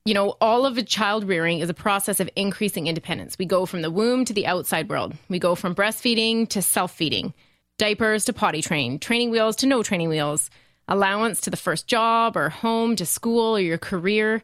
You 0.03 0.15
know, 0.15 0.35
all 0.41 0.65
of 0.65 0.79
a 0.79 0.81
child 0.81 1.25
rearing 1.25 1.59
is 1.59 1.69
a 1.69 1.75
process 1.75 2.19
of 2.19 2.27
increasing 2.35 2.87
independence. 2.87 3.37
We 3.37 3.45
go 3.45 3.67
from 3.67 3.83
the 3.83 3.91
womb 3.91 4.25
to 4.25 4.33
the 4.33 4.47
outside 4.47 4.89
world. 4.89 5.13
We 5.29 5.37
go 5.37 5.53
from 5.53 5.75
breastfeeding 5.75 6.49
to 6.49 6.63
self 6.63 6.91
feeding, 6.91 7.35
diapers 7.77 8.25
to 8.25 8.33
potty 8.33 8.63
train, 8.63 8.97
training 8.97 9.29
wheels 9.29 9.57
to 9.57 9.67
no 9.67 9.83
training 9.83 10.09
wheels, 10.09 10.49
allowance 10.87 11.41
to 11.41 11.51
the 11.51 11.55
first 11.55 11.85
job 11.85 12.35
or 12.35 12.49
home 12.49 12.95
to 12.95 13.05
school 13.05 13.55
or 13.57 13.61
your 13.61 13.77
career, 13.77 14.41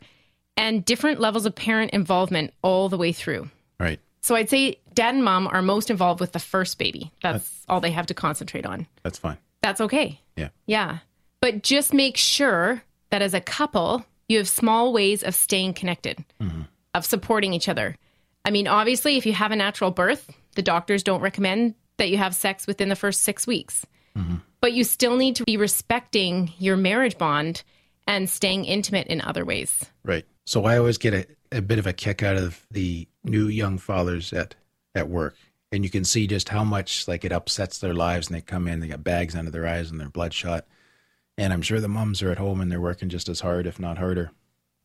and 0.56 0.86
different 0.86 1.20
levels 1.20 1.48
of 1.48 1.56
parent 1.56 1.89
involvement 1.89 2.53
all 2.62 2.88
the 2.88 3.00
way 3.00 3.13
through. 3.13 3.50
Right. 3.80 4.00
So 4.22 4.36
I'd 4.36 4.51
say 4.51 4.77
dad 4.94 5.15
and 5.15 5.24
mom 5.24 5.48
are 5.48 5.63
most 5.63 5.89
involved 5.89 6.20
with 6.20 6.34
the 6.34 6.39
first 6.39 6.77
baby. 6.77 7.12
That's 7.24 7.65
all 7.68 7.82
they 7.82 7.89
have 7.89 8.06
to 8.06 8.13
concentrate 8.13 8.68
on. 8.68 8.86
That's 9.01 9.18
fine. 9.18 9.39
That's 9.62 9.82
okay. 9.82 10.20
Yeah. 10.39 10.50
Yeah. 10.65 10.98
But 11.41 11.63
just 11.63 11.93
make 11.93 12.17
sure 12.17 12.84
that 13.12 13.22
as 13.22 13.34
a 13.34 13.41
couple, 13.41 14.05
you 14.27 14.38
have 14.38 14.50
small 14.50 14.93
ways 14.93 15.24
of 15.24 15.36
staying 15.36 15.74
connected, 15.74 16.24
mm-hmm. 16.41 16.62
of 16.93 17.05
supporting 17.05 17.53
each 17.53 17.69
other. 17.69 17.96
I 18.46 18.51
mean, 18.51 18.67
obviously, 18.67 19.17
if 19.17 19.25
you 19.25 19.34
have 19.34 19.51
a 19.51 19.55
natural 19.55 19.91
birth, 19.91 20.31
the 20.55 20.62
doctors 20.62 21.03
don't 21.03 21.22
recommend 21.22 21.75
that 21.98 22.10
you 22.10 22.17
have 22.17 22.36
sex 22.36 22.67
within 22.67 22.89
the 22.89 22.96
first 22.96 23.22
six 23.24 23.46
weeks. 23.46 23.86
Mm-hmm. 24.17 24.36
But 24.62 24.74
you 24.74 24.84
still 24.84 25.17
need 25.17 25.36
to 25.38 25.43
be 25.43 25.58
respecting 25.58 26.51
your 26.58 26.77
marriage 26.77 27.17
bond 27.17 27.63
and 28.08 28.29
staying 28.29 28.65
intimate 28.65 29.08
in 29.08 29.22
other 29.22 29.46
ways. 29.46 29.86
Right. 30.03 30.25
So 30.46 30.65
I 30.65 30.77
always 30.77 30.98
get 30.98 31.13
a, 31.13 31.27
a 31.51 31.62
bit 31.62 31.79
of 31.79 31.88
a 31.88 31.93
kick 31.93 32.24
out 32.24 32.36
of 32.36 32.65
the 32.72 33.08
new 33.24 33.48
young 33.48 33.77
fathers 33.77 34.34
at, 34.34 34.55
at 34.96 35.08
work. 35.10 35.36
And 35.72 35.84
you 35.84 35.90
can 35.90 36.04
see 36.04 36.26
just 36.26 36.50
how 36.50 36.64
much 36.64 37.08
like 37.08 37.24
it 37.24 37.32
upsets 37.32 37.78
their 37.78 37.94
lives 37.94 38.28
and 38.28 38.36
they 38.36 38.42
come 38.42 38.68
in, 38.68 38.80
they 38.80 38.88
got 38.88 39.04
bags 39.04 39.36
under 39.36 39.52
their 39.52 39.68
eyes 39.68 39.92
and 39.92 40.00
they're 40.00 40.10
bloodshot. 40.10 40.66
And 41.38 41.54
I'm 41.54 41.62
sure 41.62 41.80
the 41.80 41.88
mums 41.88 42.22
are 42.22 42.32
at 42.32 42.38
home 42.38 42.60
and 42.60 42.72
they're 42.72 42.82
working 42.82 43.10
just 43.10 43.30
as 43.30 43.40
hard, 43.40 43.68
if 43.68 43.80
not 43.80 43.98
harder. 43.98 44.32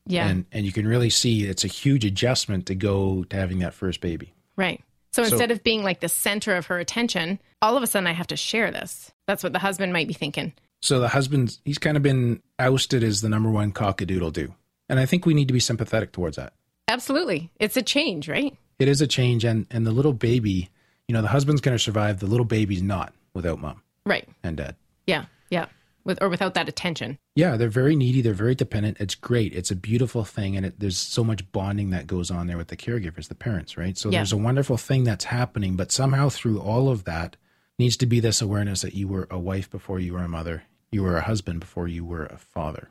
Yeah. 0.05 0.27
And 0.27 0.45
and 0.51 0.65
you 0.65 0.71
can 0.71 0.87
really 0.87 1.09
see 1.09 1.45
it's 1.45 1.63
a 1.63 1.67
huge 1.67 2.05
adjustment 2.05 2.67
to 2.67 2.75
go 2.75 3.23
to 3.23 3.35
having 3.35 3.59
that 3.59 3.73
first 3.73 3.99
baby. 3.99 4.33
Right. 4.55 4.83
So, 5.11 5.23
instead 5.23 5.49
of 5.49 5.63
being 5.63 5.81
like 5.81 6.01
the 6.01 6.09
center 6.09 6.55
of 6.55 6.65
her 6.65 6.77
attention, 6.77 7.39
all 7.61 7.77
of 7.77 7.83
a 7.83 7.87
sudden 7.87 8.05
I 8.05 8.11
have 8.11 8.27
to 8.27 8.35
share 8.35 8.69
this. 8.69 9.11
That's 9.27 9.43
what 9.43 9.53
the 9.53 9.59
husband 9.59 9.93
might 9.93 10.07
be 10.07 10.13
thinking. 10.13 10.53
So 10.81 10.99
the 10.99 11.07
husband, 11.07 11.57
he's 11.65 11.77
kind 11.77 11.97
of 11.97 12.03
been 12.03 12.43
ousted 12.59 13.03
as 13.03 13.21
the 13.21 13.29
number 13.29 13.49
one 13.49 13.71
cockadoodle 13.71 14.33
do. 14.33 14.53
And 14.87 14.99
I 14.99 15.05
think 15.05 15.25
we 15.25 15.33
need 15.33 15.47
to 15.47 15.53
be 15.53 15.59
sympathetic 15.59 16.11
towards 16.11 16.35
that. 16.35 16.53
Absolutely. 16.87 17.49
It's 17.59 17.75
a 17.75 17.81
change, 17.81 18.29
right? 18.29 18.55
It 18.77 18.87
is 18.87 19.01
a 19.01 19.07
change. 19.07 19.45
And, 19.45 19.65
and 19.71 19.87
the 19.87 19.91
little 19.91 20.13
baby, 20.13 20.69
you 21.07 21.13
know, 21.13 21.21
the 21.21 21.27
husband's 21.29 21.61
going 21.61 21.75
to 21.77 21.83
survive. 21.83 22.19
The 22.19 22.25
little 22.27 22.45
baby's 22.45 22.81
not 22.81 23.13
without 23.33 23.59
mom 23.59 23.81
Right. 24.05 24.27
and 24.43 24.57
dad. 24.57 24.75
Yeah. 25.07 25.25
Yeah. 25.49 25.67
with 26.03 26.21
or 26.21 26.29
without 26.29 26.53
that 26.53 26.69
attention. 26.69 27.17
Yeah, 27.35 27.57
they're 27.57 27.67
very 27.69 27.95
needy. 27.95 28.21
They're 28.21 28.33
very 28.35 28.53
dependent. 28.53 28.97
It's 28.99 29.15
great. 29.15 29.53
It's 29.53 29.71
a 29.71 29.75
beautiful 29.75 30.23
thing, 30.23 30.55
and 30.55 30.63
it, 30.63 30.79
there's 30.79 30.97
so 30.97 31.23
much 31.23 31.51
bonding 31.51 31.89
that 31.89 32.05
goes 32.05 32.29
on 32.29 32.45
there 32.45 32.57
with 32.57 32.67
the 32.67 32.77
caregivers, 32.77 33.27
the 33.27 33.33
parents, 33.33 33.75
right? 33.75 33.97
So 33.97 34.09
Yeah. 34.11 34.19
there's 34.19 34.31
a 34.31 34.37
wonderful 34.37 34.77
thing 34.77 35.03
that's 35.03 35.25
happening, 35.25 35.75
but 35.75 35.91
somehow 35.91 36.29
through 36.29 36.59
all 36.59 36.89
of 36.89 37.05
that 37.05 37.37
needs 37.79 37.97
to 37.97 38.05
be 38.05 38.19
this 38.19 38.39
awareness 38.41 38.81
that 38.81 38.93
you 38.93 39.07
were 39.07 39.27
a 39.31 39.39
wife 39.39 39.67
before 39.69 39.99
you 39.99 40.13
were 40.13 40.19
a 40.23 40.27
mother, 40.27 40.63
you 40.91 41.01
were 41.01 41.17
a 41.17 41.21
husband 41.21 41.59
before 41.59 41.87
you 41.87 42.05
were 42.05 42.25
a 42.27 42.37
father. 42.37 42.89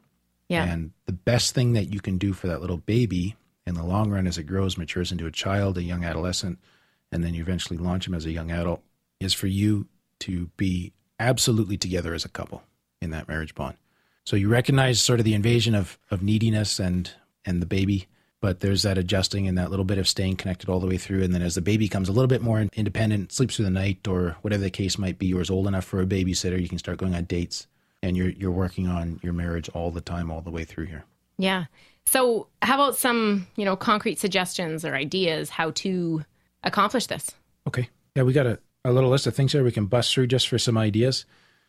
Yeah. 0.49 0.64
And 0.64 0.90
the 1.06 1.12
best 1.12 1.54
thing 1.54 1.73
that 1.75 1.92
you 1.94 2.00
can 2.00 2.18
do 2.18 2.33
for 2.33 2.49
that 2.49 2.61
little 2.61 2.78
baby 2.78 3.37
in 3.64 3.75
the 3.76 3.85
long 3.85 4.11
run 4.11 4.26
as 4.26 4.38
it 4.38 4.42
grows, 4.44 4.76
matures 4.76 5.12
into 5.12 5.26
a 5.26 5.30
child, 5.30 5.78
a 5.78 5.83
young 5.85 6.02
adolescent, 6.04 6.59
and 7.14 7.23
then 7.23 7.33
you 7.33 7.42
eventually 7.42 7.78
launch 7.78 8.09
him 8.09 8.14
as 8.14 8.26
a 8.26 8.33
young 8.33 8.50
adult 8.50 8.83
is 9.21 9.33
for 9.33 9.47
you 9.47 9.87
to 10.18 10.50
be 10.56 10.92
absolutely 11.21 11.76
together 11.76 12.12
as 12.12 12.25
a 12.25 12.28
couple 12.28 12.64
in 13.00 13.11
that 13.11 13.28
marriage 13.28 13.54
bond. 13.54 13.76
So 14.25 14.35
you 14.35 14.49
recognize 14.49 15.00
sort 15.00 15.21
of 15.21 15.25
the 15.25 15.35
invasion 15.35 15.76
of, 15.76 15.97
of 16.11 16.23
neediness 16.23 16.78
and 16.78 17.11
and 17.47 17.62
the 17.62 17.66
baby, 17.66 18.09
but 18.40 18.61
there's 18.61 18.83
that 18.83 18.99
adjusting 18.99 19.47
and 19.47 19.56
that 19.59 19.71
little 19.71 19.85
bit 19.85 19.99
of 19.99 20.09
staying 20.09 20.37
connected 20.37 20.71
all 20.71 20.80
the 20.80 20.87
way 20.87 20.97
through. 20.97 21.23
And 21.23 21.35
then 21.35 21.42
as 21.42 21.54
the 21.54 21.61
baby 21.61 21.88
comes 21.88 22.09
a 22.09 22.12
little 22.12 22.26
bit 22.26 22.40
more 22.40 22.66
independent, 22.73 23.33
sleeps 23.33 23.56
through 23.56 23.66
the 23.66 23.71
night 23.71 24.09
or 24.09 24.37
whatever 24.40 24.62
the 24.62 24.71
case 24.71 24.97
might 24.99 25.18
be, 25.18 25.33
or 25.35 25.42
is 25.42 25.50
old 25.50 25.66
enough 25.66 25.85
for 25.85 26.00
a 26.00 26.06
babysitter, 26.06 26.61
you 26.61 26.71
can 26.71 26.78
start 26.78 26.97
going 26.99 27.14
on 27.14 27.25
dates 27.25 27.66
and 28.02 28.16
you're 28.16 28.30
you're 28.30 28.50
working 28.50 28.88
on 28.88 29.21
your 29.23 29.35
marriage 29.35 29.68
all 29.68 29.90
the 29.90 30.00
time, 30.00 30.33
all 30.33 30.40
the 30.40 30.50
way 30.50 30.64
through 30.64 30.87
here. 30.87 31.04
Yeah. 31.38 31.66
So, 32.06 32.49
how 32.62 32.75
about 32.75 32.97
some, 32.97 33.47
you 33.56 33.64
know, 33.64 33.76
concrete 33.76 34.18
suggestions 34.18 34.85
or 34.85 34.94
ideas 34.94 35.50
how 35.50 35.71
to 35.73 36.25
accomplish 36.64 37.06
this? 37.06 37.30
Okay. 37.66 37.88
Yeah, 38.16 38.23
we 38.25 38.33
got 38.33 38.47
a, 38.47 38.59
a 38.85 38.92
little 38.92 39.11
list 39.11 39.26
of 39.26 39.35
things 39.35 39.52
here 39.52 39.64
we 39.64 39.73
can 39.73 39.87
bust 39.87 40.12
through 40.12 40.26
just 40.26 40.49
for 40.49 40.59
some 40.59 40.76
ideas. 40.76 41.25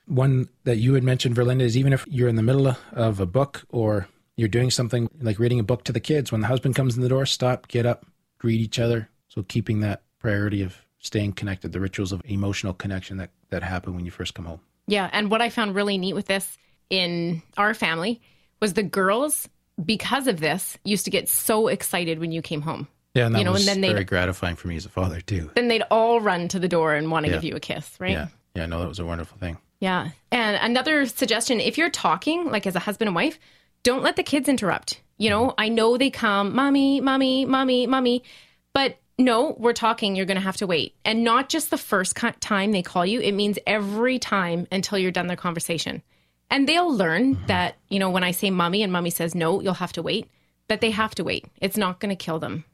One 0.07 0.49
that 0.63 0.77
you 0.77 0.93
had 0.93 1.03
mentioned, 1.03 1.35
Verlynda, 1.35 1.61
is 1.61 1.77
even 1.77 1.93
if 1.93 2.05
you're 2.07 2.29
in 2.29 2.35
the 2.35 2.43
middle 2.43 2.75
of 2.91 3.19
a 3.19 3.25
book 3.25 3.63
or 3.69 4.07
you're 4.35 4.47
doing 4.47 4.69
something 4.69 5.09
like 5.21 5.39
reading 5.39 5.59
a 5.59 5.63
book 5.63 5.83
to 5.85 5.93
the 5.93 5.99
kids, 5.99 6.31
when 6.31 6.41
the 6.41 6.47
husband 6.47 6.75
comes 6.75 6.95
in 6.95 7.01
the 7.01 7.09
door, 7.09 7.25
stop, 7.25 7.67
get 7.67 7.85
up, 7.85 8.05
greet 8.37 8.59
each 8.59 8.79
other. 8.79 9.09
So 9.27 9.43
keeping 9.43 9.79
that 9.79 10.03
priority 10.19 10.61
of 10.61 10.77
staying 10.99 11.33
connected, 11.33 11.71
the 11.71 11.79
rituals 11.79 12.11
of 12.11 12.21
emotional 12.25 12.73
connection 12.73 13.17
that, 13.17 13.31
that 13.49 13.63
happen 13.63 13.95
when 13.95 14.05
you 14.05 14.11
first 14.11 14.33
come 14.33 14.45
home. 14.45 14.59
Yeah. 14.87 15.09
And 15.13 15.31
what 15.31 15.41
I 15.41 15.49
found 15.49 15.73
really 15.73 15.97
neat 15.97 16.13
with 16.13 16.27
this 16.27 16.57
in 16.89 17.41
our 17.57 17.73
family 17.73 18.21
was 18.59 18.73
the 18.73 18.83
girls, 18.83 19.49
because 19.83 20.27
of 20.27 20.39
this, 20.39 20.77
used 20.83 21.05
to 21.05 21.11
get 21.11 21.27
so 21.27 21.67
excited 21.67 22.19
when 22.19 22.31
you 22.31 22.41
came 22.41 22.61
home. 22.61 22.87
Yeah, 23.15 23.25
and 23.25 23.35
that 23.35 23.39
You 23.39 23.45
know, 23.45 23.53
was 23.53 23.67
and 23.67 23.83
then 23.83 23.91
very 23.91 24.03
gratifying 24.03 24.57
for 24.57 24.67
me 24.67 24.75
as 24.75 24.85
a 24.85 24.89
father 24.89 25.21
too. 25.21 25.49
Then 25.55 25.69
they'd 25.69 25.83
all 25.89 26.19
run 26.19 26.47
to 26.49 26.59
the 26.59 26.67
door 26.67 26.93
and 26.93 27.09
want 27.09 27.25
to 27.25 27.31
Yeah. 27.31 27.37
give 27.37 27.45
you 27.45 27.55
a 27.55 27.59
kiss, 27.59 27.95
right? 27.99 28.11
Yeah, 28.11 28.27
yeah, 28.53 28.65
no, 28.65 28.79
that 28.79 28.87
was 28.87 28.99
a 28.99 29.05
wonderful 29.05 29.37
thing. 29.37 29.57
Yeah. 29.79 30.09
And 30.31 30.57
another 30.57 31.05
suggestion 31.05 31.59
if 31.59 31.77
you're 31.77 31.89
talking, 31.89 32.51
like 32.51 32.67
as 32.67 32.75
a 32.75 32.79
husband 32.79 33.07
and 33.07 33.15
wife, 33.15 33.39
don't 33.83 34.03
let 34.03 34.15
the 34.15 34.23
kids 34.23 34.49
interrupt. 34.49 35.01
You 35.17 35.29
know, 35.29 35.47
mm-hmm. 35.47 35.61
I 35.61 35.69
know 35.69 35.97
they 35.97 36.09
come, 36.09 36.53
mommy, 36.53 36.99
mommy, 36.99 37.45
mommy, 37.45 37.87
mommy, 37.87 38.23
but 38.73 38.97
no, 39.17 39.55
we're 39.57 39.73
talking. 39.73 40.15
You're 40.15 40.25
going 40.25 40.35
to 40.35 40.41
have 40.41 40.57
to 40.57 40.67
wait. 40.67 40.93
And 41.05 41.23
not 41.23 41.47
just 41.47 41.69
the 41.69 41.77
first 41.77 42.17
time 42.41 42.73
they 42.73 42.81
call 42.81 43.05
you, 43.05 43.21
it 43.21 43.31
means 43.31 43.57
every 43.65 44.19
time 44.19 44.67
until 44.71 44.97
you're 44.97 45.11
done 45.11 45.27
their 45.27 45.37
conversation. 45.37 46.01
And 46.49 46.67
they'll 46.67 46.93
learn 46.93 47.35
mm-hmm. 47.35 47.45
that, 47.47 47.75
you 47.87 47.99
know, 47.99 48.09
when 48.09 48.25
I 48.25 48.31
say 48.31 48.49
mommy 48.49 48.83
and 48.83 48.91
mommy 48.91 49.09
says 49.09 49.33
no, 49.33 49.61
you'll 49.61 49.75
have 49.75 49.93
to 49.93 50.01
wait, 50.01 50.29
that 50.67 50.81
they 50.81 50.91
have 50.91 51.15
to 51.15 51.23
wait. 51.23 51.45
It's 51.61 51.77
not 51.77 51.99
going 52.01 52.09
to 52.09 52.15
kill 52.15 52.39
them. 52.39 52.65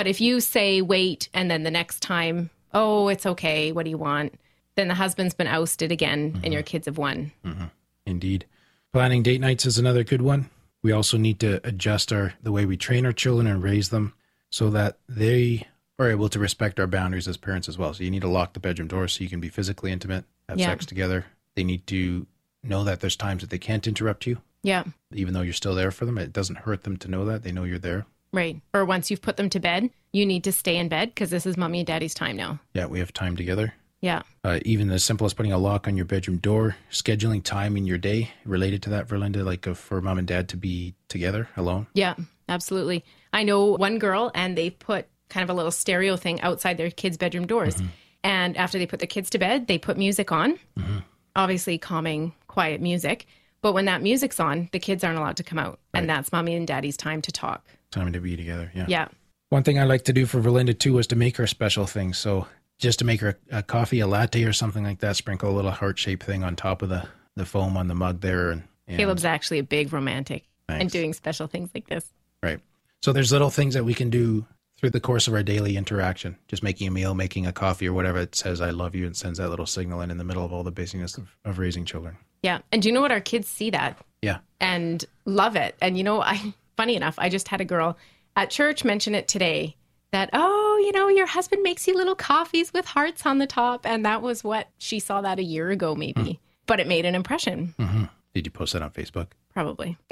But 0.00 0.06
if 0.06 0.18
you 0.18 0.40
say 0.40 0.80
wait 0.80 1.28
and 1.34 1.50
then 1.50 1.62
the 1.62 1.70
next 1.70 2.00
time, 2.00 2.48
oh, 2.72 3.08
it's 3.08 3.26
okay, 3.26 3.70
what 3.70 3.84
do 3.84 3.90
you 3.90 3.98
want? 3.98 4.32
Then 4.74 4.88
the 4.88 4.94
husband's 4.94 5.34
been 5.34 5.46
ousted 5.46 5.92
again 5.92 6.18
and 6.18 6.36
mm-hmm. 6.36 6.52
your 6.54 6.62
kids 6.62 6.86
have 6.86 6.96
won. 6.96 7.32
Mm-hmm. 7.44 7.66
Indeed. 8.06 8.46
Planning 8.94 9.22
date 9.22 9.42
nights 9.42 9.66
is 9.66 9.76
another 9.76 10.02
good 10.02 10.22
one. 10.22 10.48
We 10.82 10.90
also 10.90 11.18
need 11.18 11.38
to 11.40 11.60
adjust 11.68 12.14
our 12.14 12.32
the 12.42 12.50
way 12.50 12.64
we 12.64 12.78
train 12.78 13.04
our 13.04 13.12
children 13.12 13.46
and 13.46 13.62
raise 13.62 13.90
them 13.90 14.14
so 14.48 14.70
that 14.70 14.96
they 15.06 15.66
are 15.98 16.08
able 16.08 16.30
to 16.30 16.38
respect 16.38 16.80
our 16.80 16.86
boundaries 16.86 17.28
as 17.28 17.36
parents 17.36 17.68
as 17.68 17.76
well. 17.76 17.92
So 17.92 18.02
you 18.02 18.10
need 18.10 18.22
to 18.22 18.26
lock 18.26 18.54
the 18.54 18.60
bedroom 18.60 18.88
door 18.88 19.06
so 19.06 19.22
you 19.22 19.28
can 19.28 19.40
be 19.40 19.50
physically 19.50 19.92
intimate, 19.92 20.24
have 20.48 20.58
Yeah. 20.58 20.68
sex 20.68 20.86
together. 20.86 21.26
They 21.56 21.62
need 21.62 21.86
to 21.88 22.26
know 22.62 22.84
that 22.84 23.00
there's 23.00 23.16
times 23.16 23.42
that 23.42 23.50
they 23.50 23.58
can't 23.58 23.86
interrupt 23.86 24.26
you, 24.26 24.38
Yeah, 24.62 24.84
even 25.12 25.34
though 25.34 25.42
you're 25.42 25.52
still 25.52 25.74
there 25.74 25.90
for 25.90 26.06
them. 26.06 26.16
It 26.16 26.32
doesn't 26.32 26.60
hurt 26.60 26.84
them 26.84 26.96
to 26.96 27.08
know 27.10 27.26
that. 27.26 27.42
They 27.42 27.52
know 27.52 27.64
you're 27.64 27.78
there. 27.78 28.06
Right. 28.32 28.60
Or 28.72 28.84
once 28.84 29.10
you've 29.10 29.22
put 29.22 29.36
them 29.36 29.50
to 29.50 29.60
bed, 29.60 29.90
you 30.12 30.24
need 30.26 30.44
to 30.44 30.52
stay 30.52 30.76
in 30.76 30.88
bed 30.88 31.10
because 31.10 31.30
this 31.30 31.46
is 31.46 31.56
mommy 31.56 31.80
and 31.80 31.86
daddy's 31.86 32.14
time 32.14 32.36
now. 32.36 32.60
Yeah, 32.74 32.86
we 32.86 32.98
have 33.00 33.12
time 33.12 33.36
together. 33.36 33.74
Yeah, 34.02 34.22
Uh, 34.44 34.60
even 34.64 34.90
as 34.90 35.04
simple 35.04 35.26
as 35.26 35.34
putting 35.34 35.52
a 35.52 35.58
lock 35.58 35.86
on 35.86 35.94
your 35.94 36.06
bedroom 36.06 36.38
door, 36.38 36.76
scheduling 36.90 37.42
time 37.44 37.76
in 37.76 37.84
your 37.84 37.98
day 37.98 38.30
related 38.46 38.82
to 38.84 38.90
that, 38.90 39.06
Verlynda, 39.08 39.44
like 39.44 39.66
uh, 39.66 39.74
for 39.74 40.00
mom 40.00 40.16
and 40.16 40.26
dad 40.26 40.48
to 40.48 40.56
be 40.56 40.94
together 41.08 41.50
alone. 41.54 41.86
yeah, 41.92 42.14
absolutely. 42.48 43.04
I 43.34 43.42
know 43.42 43.72
one 43.76 43.98
girl 43.98 44.30
and 44.34 44.56
they 44.56 44.70
put 44.70 45.06
kind 45.28 45.44
of 45.44 45.50
a 45.50 45.52
little 45.54 45.70
stereo 45.70 46.16
thing 46.16 46.40
outside 46.40 46.78
their 46.78 46.90
kids' 46.90 47.18
bedroom 47.18 47.46
doors. 47.46 47.74
Mm-hmm. 47.76 47.86
And 48.24 48.56
after 48.56 48.78
they 48.78 48.86
put 48.86 49.00
the 49.00 49.06
kids 49.06 49.28
to 49.30 49.38
bed, 49.38 49.66
they 49.66 49.76
put 49.78 49.98
music 49.98 50.32
on, 50.32 50.58
Mm-hmm. 50.78 50.98
obviously 51.36 51.76
calming, 51.76 52.32
quiet 52.48 52.80
music. 52.80 53.26
But 53.60 53.74
when 53.74 53.84
that 53.84 54.00
music's 54.02 54.40
on, 54.40 54.70
the 54.72 54.78
kids 54.78 55.04
aren't 55.04 55.18
allowed 55.18 55.36
to 55.36 55.42
come 55.44 55.58
out. 55.58 55.78
And 55.92 56.08
that's 56.08 56.32
mommy 56.32 56.54
and 56.54 56.66
daddy's 56.66 56.96
time 56.96 57.20
to 57.22 57.30
talk. 57.32 57.66
Time 57.90 58.12
to 58.12 58.20
be 58.20 58.36
together. 58.36 58.70
Yeah. 58.74 58.86
Yeah. 58.88 59.08
One 59.48 59.62
thing 59.64 59.78
I 59.78 59.84
like 59.84 60.04
to 60.04 60.12
do 60.12 60.26
for 60.26 60.40
Verlynda 60.40 60.78
too 60.78 60.94
was 60.94 61.06
to 61.08 61.16
make 61.16 61.36
her 61.38 61.46
special 61.46 61.86
things. 61.86 62.18
So 62.18 62.46
just 62.78 63.00
to 63.00 63.04
make 63.04 63.20
her 63.20 63.36
a, 63.50 63.58
a 63.58 63.62
coffee, 63.62 64.00
a 64.00 64.06
latte, 64.06 64.44
or 64.44 64.52
something 64.52 64.84
like 64.84 65.00
that, 65.00 65.16
sprinkle 65.16 65.50
a 65.50 65.52
little 65.56 65.70
heart 65.72 65.98
shaped 65.98 66.22
thing 66.22 66.44
on 66.44 66.56
top 66.56 66.82
of 66.82 66.88
the 66.88 67.06
the 67.36 67.44
foam 67.46 67.76
on 67.76 67.86
the 67.88 67.94
mug 67.94 68.20
there, 68.20 68.50
and, 68.50 68.64
and 68.88 68.96
Caleb's 68.98 69.24
actually 69.24 69.58
a 69.60 69.62
big 69.62 69.92
romantic 69.92 70.44
and 70.68 70.90
doing 70.90 71.12
special 71.12 71.46
things 71.46 71.70
like 71.74 71.88
this. 71.88 72.12
right. 72.42 72.60
So 73.02 73.12
there's 73.12 73.32
little 73.32 73.50
things 73.50 73.74
that 73.74 73.84
we 73.84 73.94
can 73.94 74.10
do 74.10 74.46
through 74.78 74.90
the 74.90 75.00
course 75.00 75.26
of 75.28 75.34
our 75.34 75.42
daily 75.42 75.76
interaction. 75.76 76.36
Just 76.48 76.62
making 76.62 76.86
a 76.88 76.90
meal, 76.90 77.14
making 77.14 77.46
a 77.46 77.52
coffee, 77.52 77.88
or 77.88 77.92
whatever. 77.92 78.18
It 78.18 78.34
says 78.34 78.60
"I 78.60 78.70
love 78.70 78.94
you" 78.94 79.06
and 79.06 79.16
sends 79.16 79.38
that 79.38 79.48
little 79.48 79.66
signal 79.66 80.00
in 80.00 80.10
in 80.10 80.18
the 80.18 80.24
middle 80.24 80.44
of 80.44 80.52
all 80.52 80.62
the 80.64 80.70
busyness 80.70 81.16
of, 81.18 81.28
of 81.44 81.58
raising 81.58 81.84
children. 81.84 82.16
Yeah. 82.42 82.60
And 82.72 82.82
do 82.82 82.88
you 82.88 82.92
know 82.94 83.00
what? 83.00 83.10
Our 83.12 83.20
kids 83.20 83.48
see 83.48 83.70
that 83.70 83.98
Yeah. 84.22 84.38
and 84.60 85.04
love 85.24 85.56
it. 85.56 85.76
And 85.82 85.96
you 85.98 86.04
know, 86.04 86.20
I 86.22 86.54
funny 86.80 86.96
enough, 86.96 87.16
I 87.18 87.28
just 87.28 87.48
had 87.48 87.60
a 87.60 87.64
girl 87.66 87.98
at 88.36 88.48
church 88.48 88.84
mention 88.84 89.14
it 89.14 89.28
today 89.28 89.76
that 90.12 90.30
oh, 90.32 90.82
you 90.82 90.92
know, 90.92 91.08
your 91.08 91.26
husband 91.26 91.62
makes 91.62 91.86
you 91.86 91.94
little 91.94 92.14
coffees 92.14 92.72
with 92.72 92.86
hearts 92.86 93.26
on 93.26 93.36
the 93.36 93.46
top 93.46 93.84
and 93.86 94.06
that 94.06 94.22
was 94.22 94.42
what 94.42 94.66
she 94.78 94.98
saw 94.98 95.20
that 95.20 95.38
a 95.38 95.42
year 95.42 95.68
ago 95.68 95.94
maybe. 95.94 96.22
Hmm. 96.22 96.38
But 96.64 96.80
it 96.80 96.86
made 96.86 97.04
an 97.04 97.14
impression, 97.14 97.74
mm-hmm. 97.78 98.04
Did 98.32 98.46
you 98.46 98.50
post 98.50 98.72
that 98.72 98.80
on 98.82 98.90
Facebook? 98.90 99.28
probably. 99.52 99.98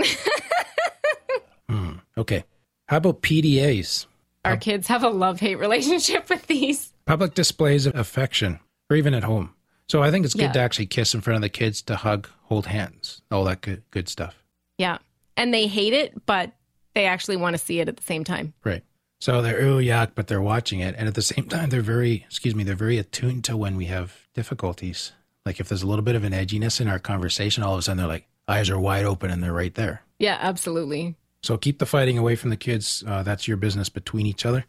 Hmm. 1.70 1.96
Okay. 2.16 2.44
How 2.86 2.96
about 2.96 3.20
PDAs? 3.20 4.06
Our 4.42 4.56
kids 4.56 4.88
have 4.88 5.02
a 5.04 5.10
love-hate 5.10 5.56
relationship 5.56 6.30
with 6.30 6.46
these. 6.46 6.94
Public 7.04 7.34
displays 7.34 7.84
of 7.84 7.94
affection, 7.94 8.60
or 8.88 8.96
even 8.96 9.12
at 9.12 9.22
home. 9.24 9.54
So 9.86 10.02
I 10.02 10.10
think 10.10 10.24
it's 10.24 10.32
good 10.32 10.44
Yeah. 10.44 10.52
to 10.52 10.60
actually 10.60 10.86
kiss 10.86 11.14
in 11.14 11.20
front 11.20 11.36
of 11.36 11.42
the 11.42 11.50
kids, 11.50 11.82
to 11.82 11.96
hug, 11.96 12.26
hold 12.44 12.66
hands, 12.66 13.20
all 13.30 13.44
that 13.44 13.60
good 13.60 13.82
good 13.90 14.08
stuff. 14.08 14.42
Yeah. 14.78 14.96
And 15.36 15.52
they 15.52 15.66
hate 15.66 15.92
it, 15.92 16.24
but 16.24 16.52
they 16.94 17.06
actually 17.06 17.36
want 17.36 17.54
to 17.54 17.58
see 17.58 17.80
it 17.80 17.88
at 17.88 17.96
the 17.96 18.02
same 18.02 18.24
time. 18.24 18.54
Right. 18.64 18.82
So 19.20 19.42
they're 19.42 19.60
oh 19.60 19.78
yuck, 19.78 20.12
but 20.14 20.28
they're 20.28 20.40
watching 20.40 20.80
it, 20.80 20.94
and 20.96 21.08
at 21.08 21.14
the 21.14 21.22
same 21.22 21.48
time, 21.48 21.70
they're 21.70 21.80
very 21.80 22.24
excuse 22.26 22.54
me, 22.54 22.64
they're 22.64 22.74
very 22.74 22.98
attuned 22.98 23.44
to 23.44 23.56
when 23.56 23.76
we 23.76 23.86
have 23.86 24.28
difficulties. 24.34 25.12
Like 25.44 25.60
if 25.60 25.68
there's 25.68 25.82
a 25.82 25.86
little 25.86 26.04
bit 26.04 26.14
of 26.14 26.24
an 26.24 26.32
edginess 26.32 26.80
in 26.80 26.88
our 26.88 26.98
conversation, 26.98 27.62
all 27.62 27.74
of 27.74 27.78
a 27.78 27.82
sudden 27.82 27.98
they're 27.98 28.06
like 28.06 28.28
eyes 28.46 28.70
are 28.70 28.78
wide 28.78 29.04
open 29.04 29.30
and 29.30 29.42
they're 29.42 29.52
right 29.52 29.74
there. 29.74 30.02
Yeah, 30.18 30.38
absolutely. 30.40 31.16
So 31.42 31.56
keep 31.56 31.78
the 31.78 31.86
fighting 31.86 32.18
away 32.18 32.36
from 32.36 32.50
the 32.50 32.56
kids. 32.56 33.04
Uh, 33.06 33.22
that's 33.22 33.46
your 33.46 33.56
business 33.56 33.88
between 33.88 34.26
each 34.26 34.44
other. 34.44 34.64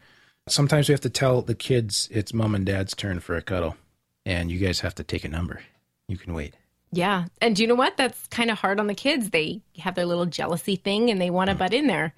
Sometimes 0.48 0.88
we 0.88 0.94
have 0.94 1.02
to 1.02 1.10
tell 1.10 1.42
the 1.42 1.56
kids 1.56 2.08
it's 2.12 2.34
mom 2.34 2.56
and 2.56 2.66
dad's 2.66 2.96
turn 2.96 3.20
for 3.20 3.36
a 3.36 3.42
cuddle, 3.42 3.78
and 4.26 4.52
you 4.52 4.60
guys 4.60 4.80
have 4.82 4.96
to 4.96 5.04
take 5.04 5.24
a 5.24 5.30
number. 5.30 5.62
You 6.08 6.18
can 6.18 6.34
wait. 6.34 6.56
Yeah. 6.92 7.26
And 7.42 7.56
do 7.56 7.62
you 7.62 7.68
know 7.68 7.76
what? 7.76 7.98
That's 7.98 8.28
kind 8.28 8.50
of 8.50 8.58
hard 8.58 8.80
on 8.80 8.88
the 8.88 8.96
kids. 8.96 9.30
They 9.30 9.62
have 9.80 9.96
their 9.96 10.06
little 10.06 10.26
jealousy 10.26 10.76
thing 10.76 11.10
and 11.12 11.22
they 11.22 11.30
want 11.30 11.50
to 11.50 11.56
butt 11.56 11.74
in 11.74 11.88
there. 11.88 12.14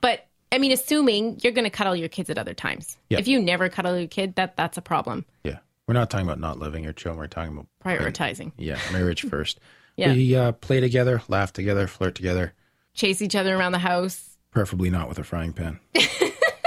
But 0.00 0.26
I 0.52 0.58
mean, 0.58 0.70
assuming 0.72 1.40
you're 1.42 1.52
going 1.52 1.64
to 1.64 1.70
cuddle 1.70 1.96
your 1.96 2.08
kids 2.08 2.30
at 2.30 2.38
other 2.38 2.54
times. 2.54 2.96
Yeah. 3.10 3.18
If 3.18 3.26
you 3.28 3.40
never 3.40 3.68
cuddle 3.68 3.98
your 3.98 4.08
kid, 4.08 4.34
that 4.36 4.56
that's 4.56 4.76
a 4.76 4.82
problem. 4.82 5.24
Yeah, 5.44 5.58
we're 5.88 5.94
not 5.94 6.08
talking 6.10 6.26
about 6.26 6.38
not 6.38 6.58
loving 6.58 6.84
your 6.84 6.92
children. 6.92 7.18
We're 7.18 7.26
talking 7.26 7.52
about 7.52 7.66
Prioritizing. 7.84 8.52
yeah, 8.56 8.78
marriage 8.92 9.22
first. 9.28 9.58
Yeah. 9.96 10.12
We 10.12 10.36
uh, 10.36 10.52
play 10.52 10.80
together, 10.80 11.22
laugh 11.28 11.52
together, 11.52 11.86
flirt 11.86 12.14
together. 12.14 12.52
Chase 12.94 13.22
each 13.22 13.34
other 13.34 13.56
around 13.56 13.72
the 13.72 13.78
house. 13.78 14.36
Preferably 14.50 14.90
not 14.90 15.08
with 15.08 15.18
a 15.18 15.24
frying 15.24 15.52
pan. 15.52 15.80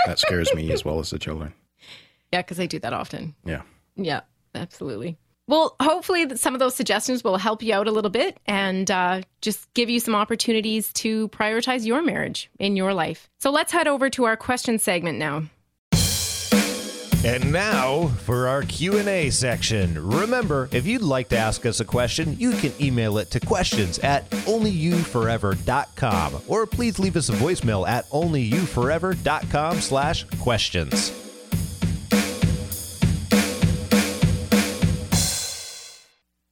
that 0.05 0.17
scares 0.19 0.53
me 0.53 0.71
as 0.71 0.83
well 0.83 0.99
as 0.99 1.09
the 1.11 1.19
children. 1.19 1.53
Yeah, 2.33 2.41
because 2.41 2.59
I 2.59 2.65
do 2.65 2.79
that 2.79 2.93
often. 2.93 3.33
Yeah. 3.45 3.61
Yeah, 3.95 4.21
absolutely. 4.55 5.17
Well, 5.49 5.75
hopefully 5.81 6.37
some 6.37 6.53
of 6.53 6.59
those 6.59 6.75
suggestions 6.75 7.23
will 7.23 7.37
help 7.37 7.63
you 7.63 7.73
out 7.73 7.87
a 7.87 7.91
little 7.91 8.11
bit 8.11 8.39
and 8.45 8.91
uh, 8.91 9.21
just 9.41 9.73
give 9.73 9.89
you 9.89 9.99
some 9.99 10.13
opportunities 10.13 10.93
to 10.93 11.27
prioritize 11.29 11.87
your 11.87 12.03
marriage 12.03 12.51
in 12.59 12.75
your 12.75 12.93
life. 12.93 13.27
So 13.39 13.49
let's 13.49 13.71
head 13.71 13.87
over 13.87 14.11
to 14.11 14.25
our 14.25 14.37
question 14.37 14.77
segment 14.77 15.17
now. 15.17 15.45
And 17.25 17.51
now 17.51 18.09
for 18.25 18.47
our 18.47 18.61
Q&A 18.61 19.31
section. 19.31 20.07
Remember, 20.07 20.69
if 20.71 20.85
you'd 20.85 21.01
like 21.01 21.29
to 21.29 21.37
ask 21.37 21.65
us 21.65 21.79
a 21.79 21.85
question, 21.85 22.35
you 22.37 22.51
can 22.51 22.71
email 22.79 23.17
it 23.17 23.31
to 23.31 23.39
questions 23.39 23.97
at 23.99 24.29
onlyyouforever.com 24.29 26.41
or 26.47 26.67
please 26.67 26.99
leave 26.99 27.17
us 27.17 27.29
a 27.29 27.33
voicemail 27.33 27.89
at 27.89 28.07
onlyyouforever.com 28.11 29.81
slash 29.81 30.25
questions. 30.39 31.28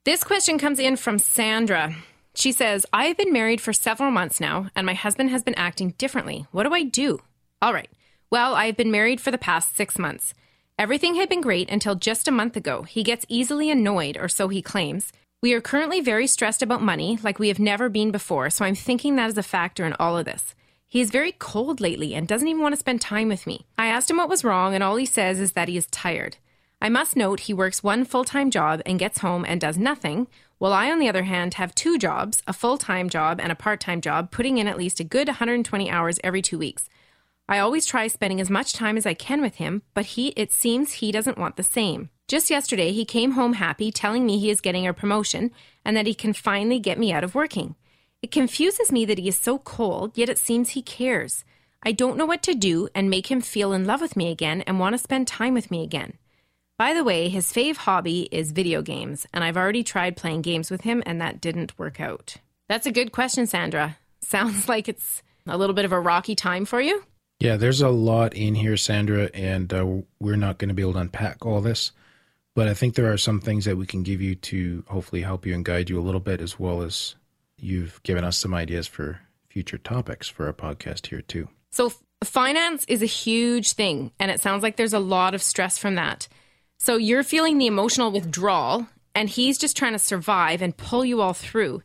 This 0.08 0.24
question 0.24 0.58
comes 0.58 0.80
in 0.80 0.96
from 0.96 1.20
Sandra. 1.20 1.94
She 2.34 2.54
says, 2.54 2.86
I 2.94 3.08
have 3.08 3.18
been 3.18 3.34
married 3.34 3.60
for 3.60 3.74
several 3.74 4.10
months 4.10 4.40
now, 4.40 4.70
and 4.74 4.86
my 4.86 4.94
husband 4.94 5.32
has 5.32 5.44
been 5.44 5.56
acting 5.56 5.96
differently. 5.98 6.46
What 6.52 6.64
do 6.64 6.74
I 6.74 6.84
do? 6.84 7.20
All 7.62 7.74
right. 7.74 7.90
Well, 8.32 8.56
I 8.56 8.68
have 8.68 8.78
been 8.78 8.90
married 8.90 9.20
for 9.20 9.32
the 9.32 9.38
past 9.38 9.76
six 9.76 10.00
months. 10.00 10.34
Everything 10.80 11.16
had 11.16 11.28
been 11.28 11.42
great 11.42 11.70
until 11.70 11.94
just 11.94 12.26
a 12.26 12.32
month 12.32 12.56
ago. 12.56 12.84
He 12.84 13.04
gets 13.04 13.26
easily 13.28 13.70
annoyed, 13.70 14.16
or 14.16 14.30
so 14.30 14.48
he 14.48 14.62
claims. 14.62 15.12
We 15.42 15.52
are 15.52 15.60
currently 15.60 16.00
very 16.00 16.26
stressed 16.26 16.62
about 16.62 16.82
money, 16.82 17.20
like 17.22 17.38
we 17.38 17.50
have 17.50 17.60
never 17.60 17.90
been 17.90 18.12
before, 18.12 18.50
so 18.50 18.64
I'm 18.64 18.76
thinking 18.76 19.18
that 19.18 19.32
is 19.32 19.38
a 19.38 19.44
factor 19.44 19.86
in 19.86 19.92
all 20.00 20.18
of 20.18 20.24
this. 20.24 20.56
He 20.88 21.02
is 21.02 21.12
very 21.12 21.34
cold 21.34 21.82
lately 21.82 22.16
and 22.16 22.30
doesn't 22.30 22.48
even 22.48 22.62
want 22.62 22.72
to 22.72 22.80
spend 22.80 23.02
time 23.02 23.28
with 23.28 23.46
me. 23.46 23.66
I 23.78 23.88
asked 23.88 24.10
him 24.10 24.16
what 24.16 24.30
was 24.30 24.46
wrong, 24.46 24.74
and 24.74 24.86
all 24.86 24.96
he 24.96 25.06
says 25.06 25.42
is 25.42 25.52
that 25.52 25.68
he 25.68 25.76
is 25.76 25.88
tired. 25.88 26.38
I 26.80 26.90
must 26.90 27.16
note 27.16 27.42
he 27.42 27.54
works 27.54 27.82
one 27.82 28.06
full 28.06 28.24
time 28.24 28.52
job 28.52 28.82
and 28.86 29.00
gets 29.00 29.20
home 29.20 29.46
and 29.48 29.60
does 29.60 29.78
nothing, 29.78 30.28
while 30.60 30.74
I, 30.74 30.92
on 30.92 31.00
the 31.00 31.10
other 31.10 31.24
hand, 31.24 31.56
have 31.56 31.74
two 31.74 31.98
jobs 31.98 32.44
a 32.48 32.54
full 32.54 32.78
time 32.78 33.10
job 33.10 33.40
and 33.40 33.52
a 33.52 33.56
part 33.56 33.80
time 33.80 34.00
job, 34.00 34.32
putting 34.32 34.58
in 34.58 34.68
at 34.68 34.78
least 34.78 35.00
a 35.00 35.04
good 35.04 35.28
120 35.28 35.90
hours 35.90 36.20
every 36.24 36.42
two 36.42 36.58
weeks. 36.58 36.88
I 37.50 37.60
always 37.60 37.86
try 37.86 38.08
spending 38.08 38.42
as 38.42 38.50
much 38.50 38.74
time 38.74 38.98
as 38.98 39.06
I 39.06 39.14
can 39.14 39.42
with 39.42 39.56
him, 39.56 39.82
but 39.94 40.06
he 40.06 40.30
it 40.30 40.52
seems 40.52 40.94
he 40.94 41.12
doesn't 41.12 41.38
want 41.38 41.56
the 41.56 41.64
same. 41.64 42.10
Just 42.28 42.50
yesterday 42.50 42.92
he 42.92 43.06
came 43.06 43.32
home 43.32 43.54
happy 43.54 43.92
telling 43.92 44.26
me 44.26 44.38
he 44.38 44.50
is 44.50 44.62
getting 44.62 44.86
a 44.86 44.94
promotion 44.94 45.52
and 45.86 45.96
that 45.96 46.08
he 46.08 46.14
can 46.14 46.34
finally 46.34 46.78
get 46.78 47.00
me 47.00 47.12
out 47.12 47.24
of 47.24 47.36
working. 47.36 47.76
It 48.22 48.32
confuses 48.32 48.92
me 48.92 49.06
that 49.06 49.18
he 49.18 49.30
is 49.30 49.38
so 49.38 49.60
cold, 49.60 50.18
yet 50.18 50.30
it 50.30 50.38
seems 50.38 50.72
he 50.72 50.82
cares. 50.82 51.46
I 51.84 51.92
don't 51.92 52.18
know 52.18 52.26
what 52.26 52.44
to 52.44 52.54
do 52.54 52.90
and 52.94 53.10
make 53.10 53.32
him 53.32 53.42
feel 53.42 53.72
in 53.72 53.86
love 53.86 54.02
with 54.02 54.18
me 54.18 54.30
again 54.32 54.62
and 54.62 54.80
want 54.80 54.94
to 54.94 54.98
spend 54.98 55.28
time 55.28 55.54
with 55.54 55.72
me 55.72 55.84
again. 55.84 56.18
By 56.78 56.94
the 56.94 57.04
way, 57.04 57.28
his 57.28 57.52
fave 57.52 57.76
hobby 57.76 58.30
is 58.32 58.52
video 58.52 58.84
games, 58.84 59.26
and 59.34 59.44
I've 59.44 59.58
already 59.58 59.84
tried 59.84 60.16
playing 60.16 60.44
games 60.44 60.70
with 60.70 60.82
him 60.82 61.02
and 61.08 61.20
that 61.20 61.42
didn't 61.42 61.78
work 61.80 62.00
out. 62.00 62.36
That's 62.70 62.86
a 62.86 62.92
good 62.92 63.12
question, 63.12 63.48
Sandra. 63.48 63.98
Sounds 64.22 64.70
like 64.70 64.88
it's 64.88 65.24
a 65.48 65.58
little 65.58 65.74
bit 65.74 65.86
of 65.86 65.92
a 65.92 66.00
rocky 66.00 66.36
time 66.36 66.66
for 66.66 66.80
you. 66.80 67.04
Yeah, 67.40 67.58
there's 67.58 67.82
a 67.82 67.90
lot 67.90 68.36
in 68.36 68.54
here, 68.54 68.78
Sandra, 68.78 69.32
and 69.34 69.74
uh, 69.74 69.88
we're 70.20 70.36
not 70.36 70.60
going 70.60 70.70
to 70.70 70.76
be 70.76 70.84
able 70.84 70.94
to 70.94 71.00
unpack 71.00 71.46
all 71.46 71.62
this. 71.62 71.92
But 72.56 72.68
I 72.68 72.76
think 72.76 72.94
there 72.94 73.12
are 73.12 73.18
some 73.18 73.40
things 73.40 73.66
that 73.66 73.78
we 73.78 73.88
can 73.88 74.04
give 74.04 74.22
you 74.22 74.36
to 74.36 74.84
hopefully 74.88 75.22
help 75.24 75.48
you 75.48 75.56
and 75.56 75.66
guide 75.66 75.90
you 75.90 76.00
a 76.00 76.02
little 76.02 76.20
bit, 76.20 76.42
as 76.42 76.60
well 76.60 76.84
as 76.84 77.16
you've 77.58 78.02
given 78.04 78.24
us 78.24 78.38
some 78.38 78.54
ideas 78.54 78.86
for 78.86 79.22
future 79.50 79.78
topics 79.80 80.28
for 80.28 80.46
our 80.46 80.54
podcast 80.54 81.08
here, 81.08 81.22
too. 81.22 81.48
So, 81.72 81.88
f- 81.88 82.04
finance 82.24 82.86
is 82.88 83.02
a 83.02 83.08
huge 83.08 83.74
thing, 83.74 84.12
and 84.20 84.30
it 84.30 84.42
sounds 84.42 84.62
like 84.62 84.76
there's 84.76 84.94
a 84.94 85.00
lot 85.00 85.34
of 85.34 85.42
stress 85.42 85.78
from 85.78 85.96
that. 85.96 86.28
So, 86.78 86.98
you're 86.98 87.24
feeling 87.24 87.58
the 87.58 87.68
emotional 87.68 88.12
withdrawal, 88.12 88.88
and 89.16 89.30
he's 89.30 89.58
just 89.58 89.76
trying 89.76 89.94
to 89.94 90.00
survive 90.00 90.62
and 90.62 90.76
pull 90.78 91.04
you 91.04 91.22
all 91.22 91.34
through. 91.34 91.82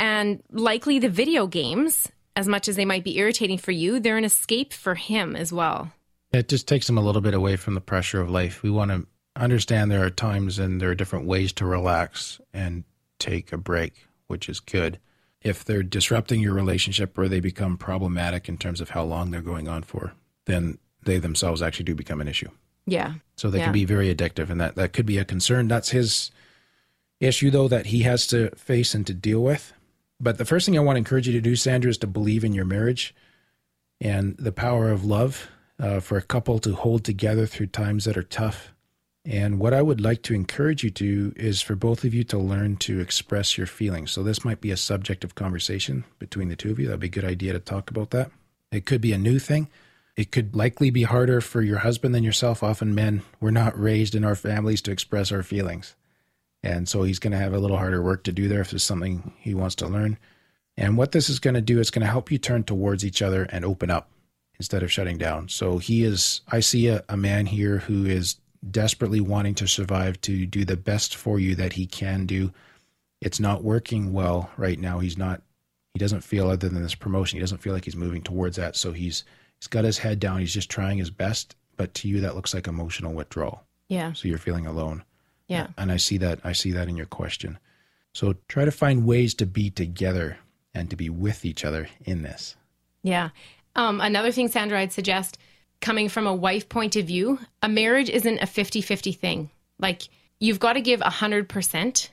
And 0.00 0.42
likely 0.50 0.98
the 0.98 1.08
video 1.08 1.46
games 1.46 2.10
as 2.36 2.48
much 2.48 2.68
as 2.68 2.76
they 2.76 2.84
might 2.84 3.04
be 3.04 3.18
irritating 3.18 3.58
for 3.58 3.72
you, 3.72 4.00
they're 4.00 4.16
an 4.16 4.24
escape 4.24 4.72
for 4.72 4.94
him 4.94 5.36
as 5.36 5.52
well. 5.52 5.92
It 6.32 6.48
just 6.48 6.66
takes 6.66 6.88
him 6.88 6.96
a 6.96 7.02
little 7.02 7.20
bit 7.20 7.34
away 7.34 7.56
from 7.56 7.74
the 7.74 7.80
pressure 7.80 8.20
of 8.20 8.30
life. 8.30 8.62
We 8.62 8.70
want 8.70 8.90
to 8.90 9.06
understand 9.36 9.90
there 9.90 10.04
are 10.04 10.10
times 10.10 10.58
and 10.58 10.80
there 10.80 10.90
are 10.90 10.94
different 10.94 11.26
ways 11.26 11.52
to 11.54 11.66
relax 11.66 12.40
and 12.52 12.84
take 13.18 13.52
a 13.52 13.58
break, 13.58 14.06
which 14.28 14.48
is 14.48 14.60
good. 14.60 14.98
If 15.42 15.64
they're 15.64 15.82
disrupting 15.82 16.40
your 16.40 16.54
relationship 16.54 17.18
or 17.18 17.28
they 17.28 17.40
become 17.40 17.76
problematic 17.76 18.48
in 18.48 18.56
terms 18.56 18.80
of 18.80 18.90
how 18.90 19.02
long 19.02 19.30
they're 19.30 19.42
going 19.42 19.68
on 19.68 19.82
for, 19.82 20.14
then 20.46 20.78
they 21.04 21.18
themselves 21.18 21.60
actually 21.60 21.84
do 21.84 21.94
become 21.94 22.20
an 22.20 22.28
issue. 22.28 22.48
Yeah. 22.86 23.14
So 23.36 23.50
they 23.50 23.58
Yeah. 23.58 23.64
can 23.64 23.72
be 23.72 23.84
very 23.84 24.14
addictive, 24.14 24.50
and 24.50 24.60
that, 24.60 24.74
that 24.76 24.92
could 24.92 25.06
be 25.06 25.18
a 25.18 25.24
concern. 25.24 25.68
That's 25.68 25.90
his 25.90 26.30
issue, 27.20 27.50
though, 27.50 27.68
that 27.68 27.86
he 27.86 28.02
has 28.02 28.26
to 28.28 28.50
face 28.56 28.94
and 28.94 29.06
to 29.06 29.14
deal 29.14 29.42
with. 29.42 29.72
But 30.20 30.38
the 30.38 30.44
first 30.44 30.66
thing 30.66 30.76
I 30.76 30.80
want 30.82 30.96
to 30.96 30.98
encourage 30.98 31.26
you 31.26 31.32
to 31.34 31.40
do, 31.40 31.56
Sandra, 31.56 31.90
is 31.90 31.98
to 31.98 32.06
believe 32.06 32.44
in 32.44 32.52
your 32.52 32.64
marriage 32.64 33.14
and 34.00 34.36
the 34.36 34.52
power 34.52 34.90
of 34.90 35.04
love 35.04 35.48
uh, 35.78 36.00
for 36.00 36.16
a 36.16 36.22
couple 36.22 36.58
to 36.60 36.74
hold 36.74 37.04
together 37.04 37.46
through 37.46 37.66
times 37.68 38.04
that 38.04 38.16
are 38.16 38.22
tough. 38.22 38.72
And 39.24 39.60
what 39.60 39.72
I 39.72 39.82
would 39.82 40.00
like 40.00 40.22
to 40.22 40.34
encourage 40.34 40.82
you 40.82 40.90
to 40.90 41.32
is 41.36 41.62
for 41.62 41.76
both 41.76 42.02
of 42.04 42.12
you 42.12 42.24
to 42.24 42.38
learn 42.38 42.76
to 42.78 42.98
express 42.98 43.56
your 43.56 43.68
feelings. 43.68 44.10
So 44.10 44.22
this 44.24 44.44
might 44.44 44.60
be 44.60 44.72
a 44.72 44.76
subject 44.76 45.22
of 45.22 45.36
conversation 45.36 46.04
between 46.18 46.48
the 46.48 46.56
two 46.56 46.72
of 46.72 46.80
you. 46.80 46.86
That'd 46.86 47.00
be 47.00 47.06
a 47.06 47.10
good 47.10 47.24
idea 47.24 47.52
to 47.52 47.60
talk 47.60 47.90
about 47.90 48.10
that. 48.10 48.32
It 48.72 48.84
could 48.84 49.00
be 49.00 49.12
a 49.12 49.18
new 49.18 49.38
thing. 49.38 49.68
It 50.16 50.30
could 50.30 50.54
likely 50.54 50.90
be 50.90 51.04
harder 51.04 51.40
for 51.40 51.62
your 51.62 51.78
husband 51.78 52.14
than 52.14 52.24
yourself. 52.24 52.62
Often 52.62 52.94
men, 52.94 53.22
we're 53.40 53.50
not 53.50 53.78
raised 53.80 54.14
in 54.14 54.24
our 54.24 54.34
families 54.34 54.82
to 54.82 54.90
express 54.90 55.32
our 55.32 55.42
feelings. 55.42 55.96
And 56.62 56.88
so 56.88 57.02
he's 57.02 57.18
going 57.18 57.32
to 57.32 57.38
have 57.38 57.54
a 57.54 57.58
little 57.58 57.78
harder 57.78 58.02
work 58.02 58.22
to 58.24 58.32
do 58.32 58.46
there 58.46 58.60
if 58.60 58.70
there's 58.70 58.84
something 58.84 59.32
he 59.38 59.54
wants 59.54 59.74
to 59.76 59.88
learn. 59.88 60.18
And 60.76 60.96
what 60.96 61.12
this 61.12 61.28
is 61.28 61.38
going 61.38 61.54
to 61.54 61.60
do 61.60 61.80
is 61.80 61.90
going 61.90 62.04
to 62.04 62.10
help 62.10 62.30
you 62.30 62.38
turn 62.38 62.64
towards 62.64 63.04
each 63.04 63.22
other 63.22 63.44
and 63.44 63.64
open 63.64 63.90
up 63.90 64.10
instead 64.58 64.82
of 64.82 64.92
shutting 64.92 65.18
down. 65.18 65.48
So 65.48 65.78
he 65.78 66.04
is, 66.04 66.42
I 66.48 66.60
see 66.60 66.88
a, 66.88 67.02
a 67.08 67.16
man 67.16 67.46
here 67.46 67.78
who 67.78 68.06
is 68.06 68.36
desperately 68.70 69.20
wanting 69.20 69.54
to 69.56 69.66
survive 69.66 70.20
to 70.22 70.46
do 70.46 70.64
the 70.64 70.76
best 70.76 71.16
for 71.16 71.40
you 71.40 71.54
that 71.56 71.72
he 71.72 71.86
can 71.86 72.26
do. 72.26 72.52
It's 73.20 73.40
not 73.40 73.64
working 73.64 74.12
well 74.12 74.50
right 74.56 74.78
now. 74.78 75.00
He's 75.00 75.18
not, 75.18 75.42
he 75.94 75.98
doesn't 75.98 76.20
feel 76.20 76.48
other 76.48 76.68
than 76.68 76.82
this 76.82 76.94
promotion, 76.94 77.38
he 77.38 77.40
doesn't 77.40 77.58
feel 77.58 77.72
like 77.72 77.84
he's 77.84 77.96
moving 77.96 78.22
towards 78.22 78.56
that. 78.56 78.76
So 78.76 78.92
he's, 78.92 79.24
he's 79.62 79.68
got 79.68 79.84
his 79.84 79.98
head 79.98 80.18
down. 80.18 80.40
He's 80.40 80.52
just 80.52 80.68
trying 80.68 80.98
his 80.98 81.10
best. 81.10 81.54
But 81.76 81.94
to 81.94 82.08
you, 82.08 82.20
that 82.22 82.34
looks 82.34 82.52
like 82.52 82.66
emotional 82.66 83.12
withdrawal. 83.14 83.62
Yeah. 83.88 84.12
So 84.12 84.26
you're 84.26 84.38
feeling 84.38 84.66
alone 84.66 85.04
Yeah. 85.46 85.68
and 85.78 85.92
I 85.92 85.98
see 85.98 86.16
that 86.18 86.40
I 86.42 86.52
see 86.52 86.72
that 86.72 86.88
in 86.88 86.96
your 86.96 87.06
question. 87.06 87.58
So 88.12 88.34
try 88.48 88.64
to 88.64 88.72
find 88.72 89.06
ways 89.06 89.34
to 89.34 89.46
be 89.46 89.70
together 89.70 90.38
and 90.74 90.90
to 90.90 90.96
be 90.96 91.08
with 91.08 91.44
each 91.44 91.64
other 91.64 91.88
in 92.04 92.22
this. 92.22 92.56
Yeah. 93.04 93.30
Um, 93.76 94.00
another 94.00 94.32
thing, 94.32 94.48
Sandra, 94.48 94.80
I'd 94.80 94.92
suggest 94.92 95.38
coming 95.80 96.08
from 96.08 96.26
a 96.26 96.34
wife 96.34 96.68
point 96.68 96.96
of 96.96 97.06
view, 97.06 97.38
a 97.62 97.68
marriage 97.68 98.10
isn't 98.10 98.38
a 98.42 98.46
50 98.46 98.80
50 98.82 99.12
thing. 99.12 99.50
Like, 99.78 100.02
you've 100.40 100.60
got 100.60 100.72
to 100.74 100.80
give 100.80 101.00
100% 101.00 102.08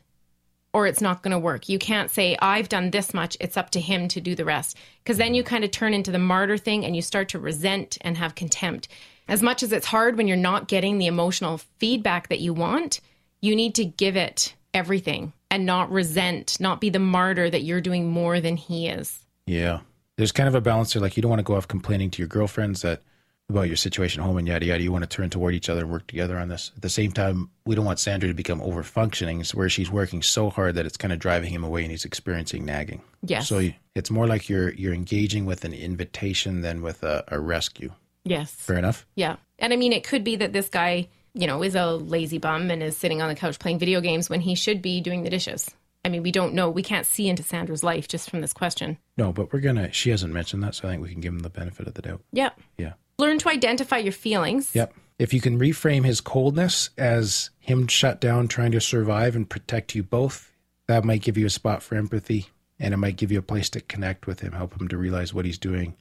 or 0.74 0.88
it's 0.88 1.02
not 1.02 1.24
going 1.24 1.32
to 1.32 1.40
work. 1.40 1.68
You 1.68 1.80
can't 1.80 2.12
say, 2.12 2.38
I've 2.42 2.70
done 2.70 2.92
this 2.92 3.14
much, 3.14 3.36
it's 3.40 3.58
up 3.58 3.70
to 3.72 3.80
him 3.80 4.08
to 4.10 4.22
do 4.22 4.36
the 4.36 4.46
rest. 4.46 4.78
Because 5.04 5.18
then 5.18 5.34
you 5.34 5.44
kind 5.44 5.64
of 5.64 5.72
turn 5.72 5.94
into 5.94 6.12
the 6.12 6.20
martyr 6.20 6.58
thing 6.58 6.86
and 6.86 6.96
you 6.96 7.02
start 7.02 7.30
to 7.30 7.40
resent 7.40 7.98
and 8.02 8.18
have 8.18 8.36
contempt. 8.36 8.88
As 9.28 9.42
much 9.42 9.64
as 9.64 9.72
it's 9.72 9.88
hard 9.88 10.18
when 10.18 10.28
you're 10.28 10.38
not 10.38 10.68
getting 10.68 10.98
the 10.98 11.08
emotional 11.08 11.60
feedback 11.78 12.30
that 12.30 12.40
you 12.40 12.54
want, 12.54 13.00
you 13.42 13.56
need 13.56 13.76
to 13.76 13.86
give 13.86 14.16
it 14.16 14.56
everything 14.74 15.34
and 15.52 15.66
not 15.66 15.92
resent, 15.92 16.60
not 16.60 16.82
be 16.82 16.90
the 16.90 17.00
martyr 17.00 17.50
that 17.50 17.64
you're 17.64 17.82
doing 17.82 18.10
more 18.10 18.40
than 18.40 18.58
he 18.58 18.88
is. 18.88 19.20
Yeah. 19.46 19.80
There's 20.18 20.32
kind 20.32 20.50
of 20.50 20.56
a 20.56 20.62
balance 20.62 20.94
there. 20.94 21.02
Like 21.02 21.16
you 21.16 21.22
don't 21.22 21.30
want 21.30 21.40
to 21.40 21.44
go 21.44 21.56
off 21.56 21.68
complaining 21.68 22.12
to 22.12 22.22
your 22.22 22.28
girlfriends 22.28 22.82
that 22.82 23.02
about 23.50 23.68
your 23.68 23.76
situation 23.76 24.22
at 24.22 24.26
home 24.26 24.38
and 24.38 24.48
yada 24.48 24.66
yada. 24.66 24.84
You 24.84 24.92
want 24.92 25.04
to 25.04 25.10
turn 25.10 25.30
toward 25.30 25.56
each 25.56 25.70
other 25.70 25.82
and 25.82 25.92
work 25.92 26.08
together 26.08 26.38
on 26.38 26.50
this. 26.50 26.72
At 26.76 26.82
the 26.82 26.90
same 26.90 27.12
time, 27.12 27.50
we 27.66 27.76
don't 27.76 27.86
want 27.86 28.00
Sandra 28.00 28.30
to 28.30 28.36
become 28.36 28.62
over 28.62 28.84
functioning 28.84 29.44
where 29.54 29.70
she's 29.70 29.90
working 29.90 30.22
so 30.22 30.50
hard 30.50 30.76
that 30.76 30.86
it's 30.86 30.98
kind 30.98 31.12
of 31.12 31.20
driving 31.20 31.52
him 31.52 31.64
away 31.64 31.82
and 31.82 31.92
he's 31.92 32.06
experiencing 32.06 32.66
nagging. 32.66 33.02
Yes. 33.24 33.48
So 33.48 33.70
it's 33.96 34.12
more 34.12 34.28
like 34.28 34.50
you're 34.50 34.72
you're 34.74 34.94
engaging 34.94 35.46
with 35.46 35.66
an 35.66 35.74
invitation 35.74 36.62
than 36.62 36.82
with 36.82 37.04
a, 37.04 37.24
a 37.28 37.40
rescue. 37.40 37.92
Yes. 38.24 38.52
Fair 38.52 38.78
enough? 38.78 39.06
Yeah. 39.16 39.38
And 39.58 39.74
I 39.74 39.76
mean, 39.76 39.94
it 39.94 40.04
could 40.04 40.24
be 40.24 40.36
that 40.38 40.54
this 40.54 40.70
guy, 40.70 41.08
you 41.34 41.48
know, 41.48 41.64
is 41.64 41.76
a 41.76 41.88
lazy 41.94 42.38
bum 42.38 42.70
and 42.70 42.84
is 42.84 42.96
sitting 42.96 43.22
on 43.22 43.30
the 43.30 43.36
couch 43.36 43.60
playing 43.60 43.80
video 43.80 44.02
games 44.02 44.30
when 44.30 44.42
he 44.42 44.56
should 44.56 44.82
be 44.82 45.02
doing 45.02 45.24
the 45.24 45.30
dishes. 45.30 45.70
I 46.06 46.10
mean, 46.10 46.24
we 46.24 46.32
don't 46.32 46.54
know. 46.54 46.70
We 46.70 46.84
can't 46.84 47.06
see 47.06 47.28
into 47.28 47.44
Sandra's 47.44 47.84
life 47.84 48.08
just 48.08 48.30
from 48.30 48.42
this 48.42 48.54
question. 48.54 48.98
No, 49.18 49.34
but 49.34 49.52
we're 49.52 49.60
gonna 49.60 49.92
she 49.92 50.12
hasn't 50.12 50.34
mentioned 50.34 50.64
that, 50.64 50.76
so 50.76 50.88
I 50.88 50.92
think 50.92 51.04
we 51.04 51.12
can 51.12 51.20
give 51.20 51.34
him 51.34 51.40
the 51.40 51.50
benefit 51.50 51.88
of 51.88 51.94
the 51.96 52.02
doubt. 52.02 52.22
Yeah. 52.32 52.52
Yeah. 52.78 52.94
Learn 53.20 53.38
to 53.40 53.50
identify 53.50 53.98
your 53.98 54.14
feelings. 54.14 54.74
Yep. 54.74 54.94
If 55.20 55.34
you 55.34 55.42
can 55.42 55.60
reframe 55.60 56.06
his 56.06 56.22
coldness 56.22 56.90
as 56.98 57.50
him 57.60 57.88
shut 57.88 58.22
down 58.22 58.48
trying 58.48 58.72
to 58.72 58.80
survive 58.80 59.36
and 59.36 59.50
protect 59.50 59.94
you 59.94 60.02
both, 60.02 60.54
that 60.88 61.04
might 61.04 61.22
give 61.22 61.38
you 61.38 61.46
a 61.46 61.50
spot 61.52 61.84
for 61.84 61.96
empathy 61.96 62.48
and 62.80 62.94
it 62.94 62.98
might 62.98 63.18
give 63.18 63.32
you 63.32 63.40
a 63.40 63.44
place 63.44 63.70
to 63.72 63.82
connect 63.82 64.26
with 64.26 64.40
him, 64.40 64.54
help 64.54 64.80
him 64.80 64.88
to 64.88 64.98
realize 64.98 65.34
what 65.34 65.44
he's 65.44 65.58
doing, 65.58 65.96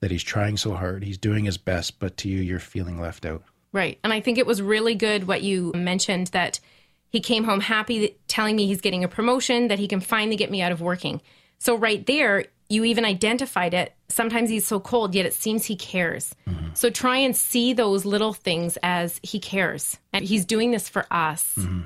that 0.00 0.10
he's 0.10 0.22
trying 0.22 0.56
so 0.56 0.74
hard, 0.74 1.04
he's 1.04 1.18
doing 1.18 1.44
his 1.44 1.58
best, 1.58 1.98
but 1.98 2.16
to 2.16 2.28
you, 2.28 2.40
you're 2.40 2.58
feeling 2.58 2.98
left 2.98 3.26
out. 3.26 3.42
Right. 3.72 3.98
And 4.02 4.12
I 4.12 4.20
think 4.20 4.38
it 4.38 4.46
was 4.46 4.62
really 4.62 4.94
good 4.94 5.26
what 5.26 5.42
you 5.42 5.72
mentioned 5.74 6.28
that 6.28 6.60
he 7.08 7.20
came 7.20 7.44
home 7.44 7.60
happy, 7.60 8.16
telling 8.26 8.56
me 8.56 8.66
he's 8.66 8.80
getting 8.80 9.04
a 9.04 9.08
promotion, 9.08 9.68
that 9.68 9.78
he 9.78 9.86
can 9.86 10.00
finally 10.00 10.36
get 10.36 10.50
me 10.50 10.62
out 10.62 10.72
of 10.72 10.80
working. 10.80 11.20
So, 11.58 11.76
right 11.76 12.04
there, 12.06 12.46
you 12.68 12.84
even 12.84 13.04
identified 13.04 13.74
it. 13.74 13.94
Sometimes 14.08 14.50
he's 14.50 14.66
so 14.66 14.80
cold, 14.80 15.14
yet 15.14 15.26
it 15.26 15.34
seems 15.34 15.64
he 15.64 15.76
cares. 15.76 16.34
Mm-hmm. 16.48 16.68
So 16.74 16.90
try 16.90 17.18
and 17.18 17.36
see 17.36 17.72
those 17.72 18.04
little 18.04 18.32
things 18.32 18.78
as 18.82 19.20
he 19.22 19.38
cares. 19.38 19.98
And 20.12 20.24
he's 20.24 20.44
doing 20.44 20.70
this 20.70 20.88
for 20.88 21.06
us 21.10 21.54
mm-hmm. 21.56 21.82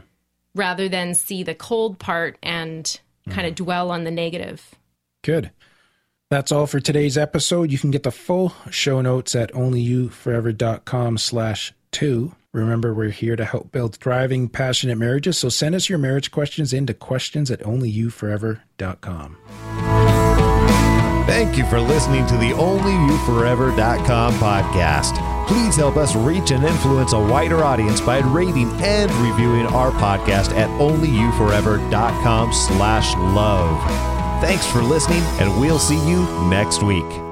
rather 0.55 0.89
than 0.89 1.15
see 1.15 1.43
the 1.43 1.55
cold 1.55 1.99
part 1.99 2.39
and 2.43 3.01
kind 3.29 3.47
of 3.47 3.55
mm-hmm. 3.55 3.65
dwell 3.65 3.91
on 3.91 4.05
the 4.05 4.11
negative. 4.11 4.75
Good. 5.23 5.51
That's 6.31 6.53
all 6.53 6.67
for 6.67 6.81
today's 6.81 7.17
episode. 7.17 7.71
You 7.71 7.79
can 7.79 7.91
get 7.91 8.03
the 8.03 8.11
full 8.11 8.53
show 8.71 9.01
notes 9.01 9.35
at 9.35 9.53
onlyyouforever.com 9.53 11.19
slash 11.19 11.73
two. 11.91 12.35
Remember, 12.53 12.95
we're 12.95 13.11
here 13.11 13.37
to 13.37 13.45
help 13.45 13.73
build 13.73 13.97
thriving, 13.97 14.49
passionate 14.49 14.97
marriages. 14.97 15.39
So 15.39 15.49
send 15.49 15.75
us 15.75 15.89
your 15.89 15.99
marriage 15.99 16.31
questions 16.31 16.73
into 16.73 16.95
questions 16.95 17.51
at 17.51 17.61
onlyyouforever.com. 17.61 19.98
Thank 21.29 21.59
you 21.59 21.67
for 21.67 21.79
listening 21.79 22.27
to 22.29 22.39
the 22.39 22.53
OnlyYouForever.com 22.53 24.33
podcast. 24.37 25.47
Please 25.47 25.77
help 25.77 25.99
us 25.99 26.17
reach 26.17 26.53
and 26.53 26.65
influence 26.65 27.13
a 27.13 27.21
wider 27.21 27.63
audience 27.63 28.01
by 28.01 28.21
rating 28.21 28.71
and 28.81 29.11
reviewing 29.13 29.67
our 29.67 29.91
podcast 29.91 30.57
at 30.57 30.71
OnlyYouForever.com 30.81 32.53
slash 32.55 33.15
love. 33.17 33.79
Thanks 34.41 34.67
for 34.67 34.81
listening, 34.83 35.23
and 35.39 35.61
we'll 35.61 35.79
see 35.79 35.99
you 36.09 36.25
next 36.49 36.83
week. 36.83 37.28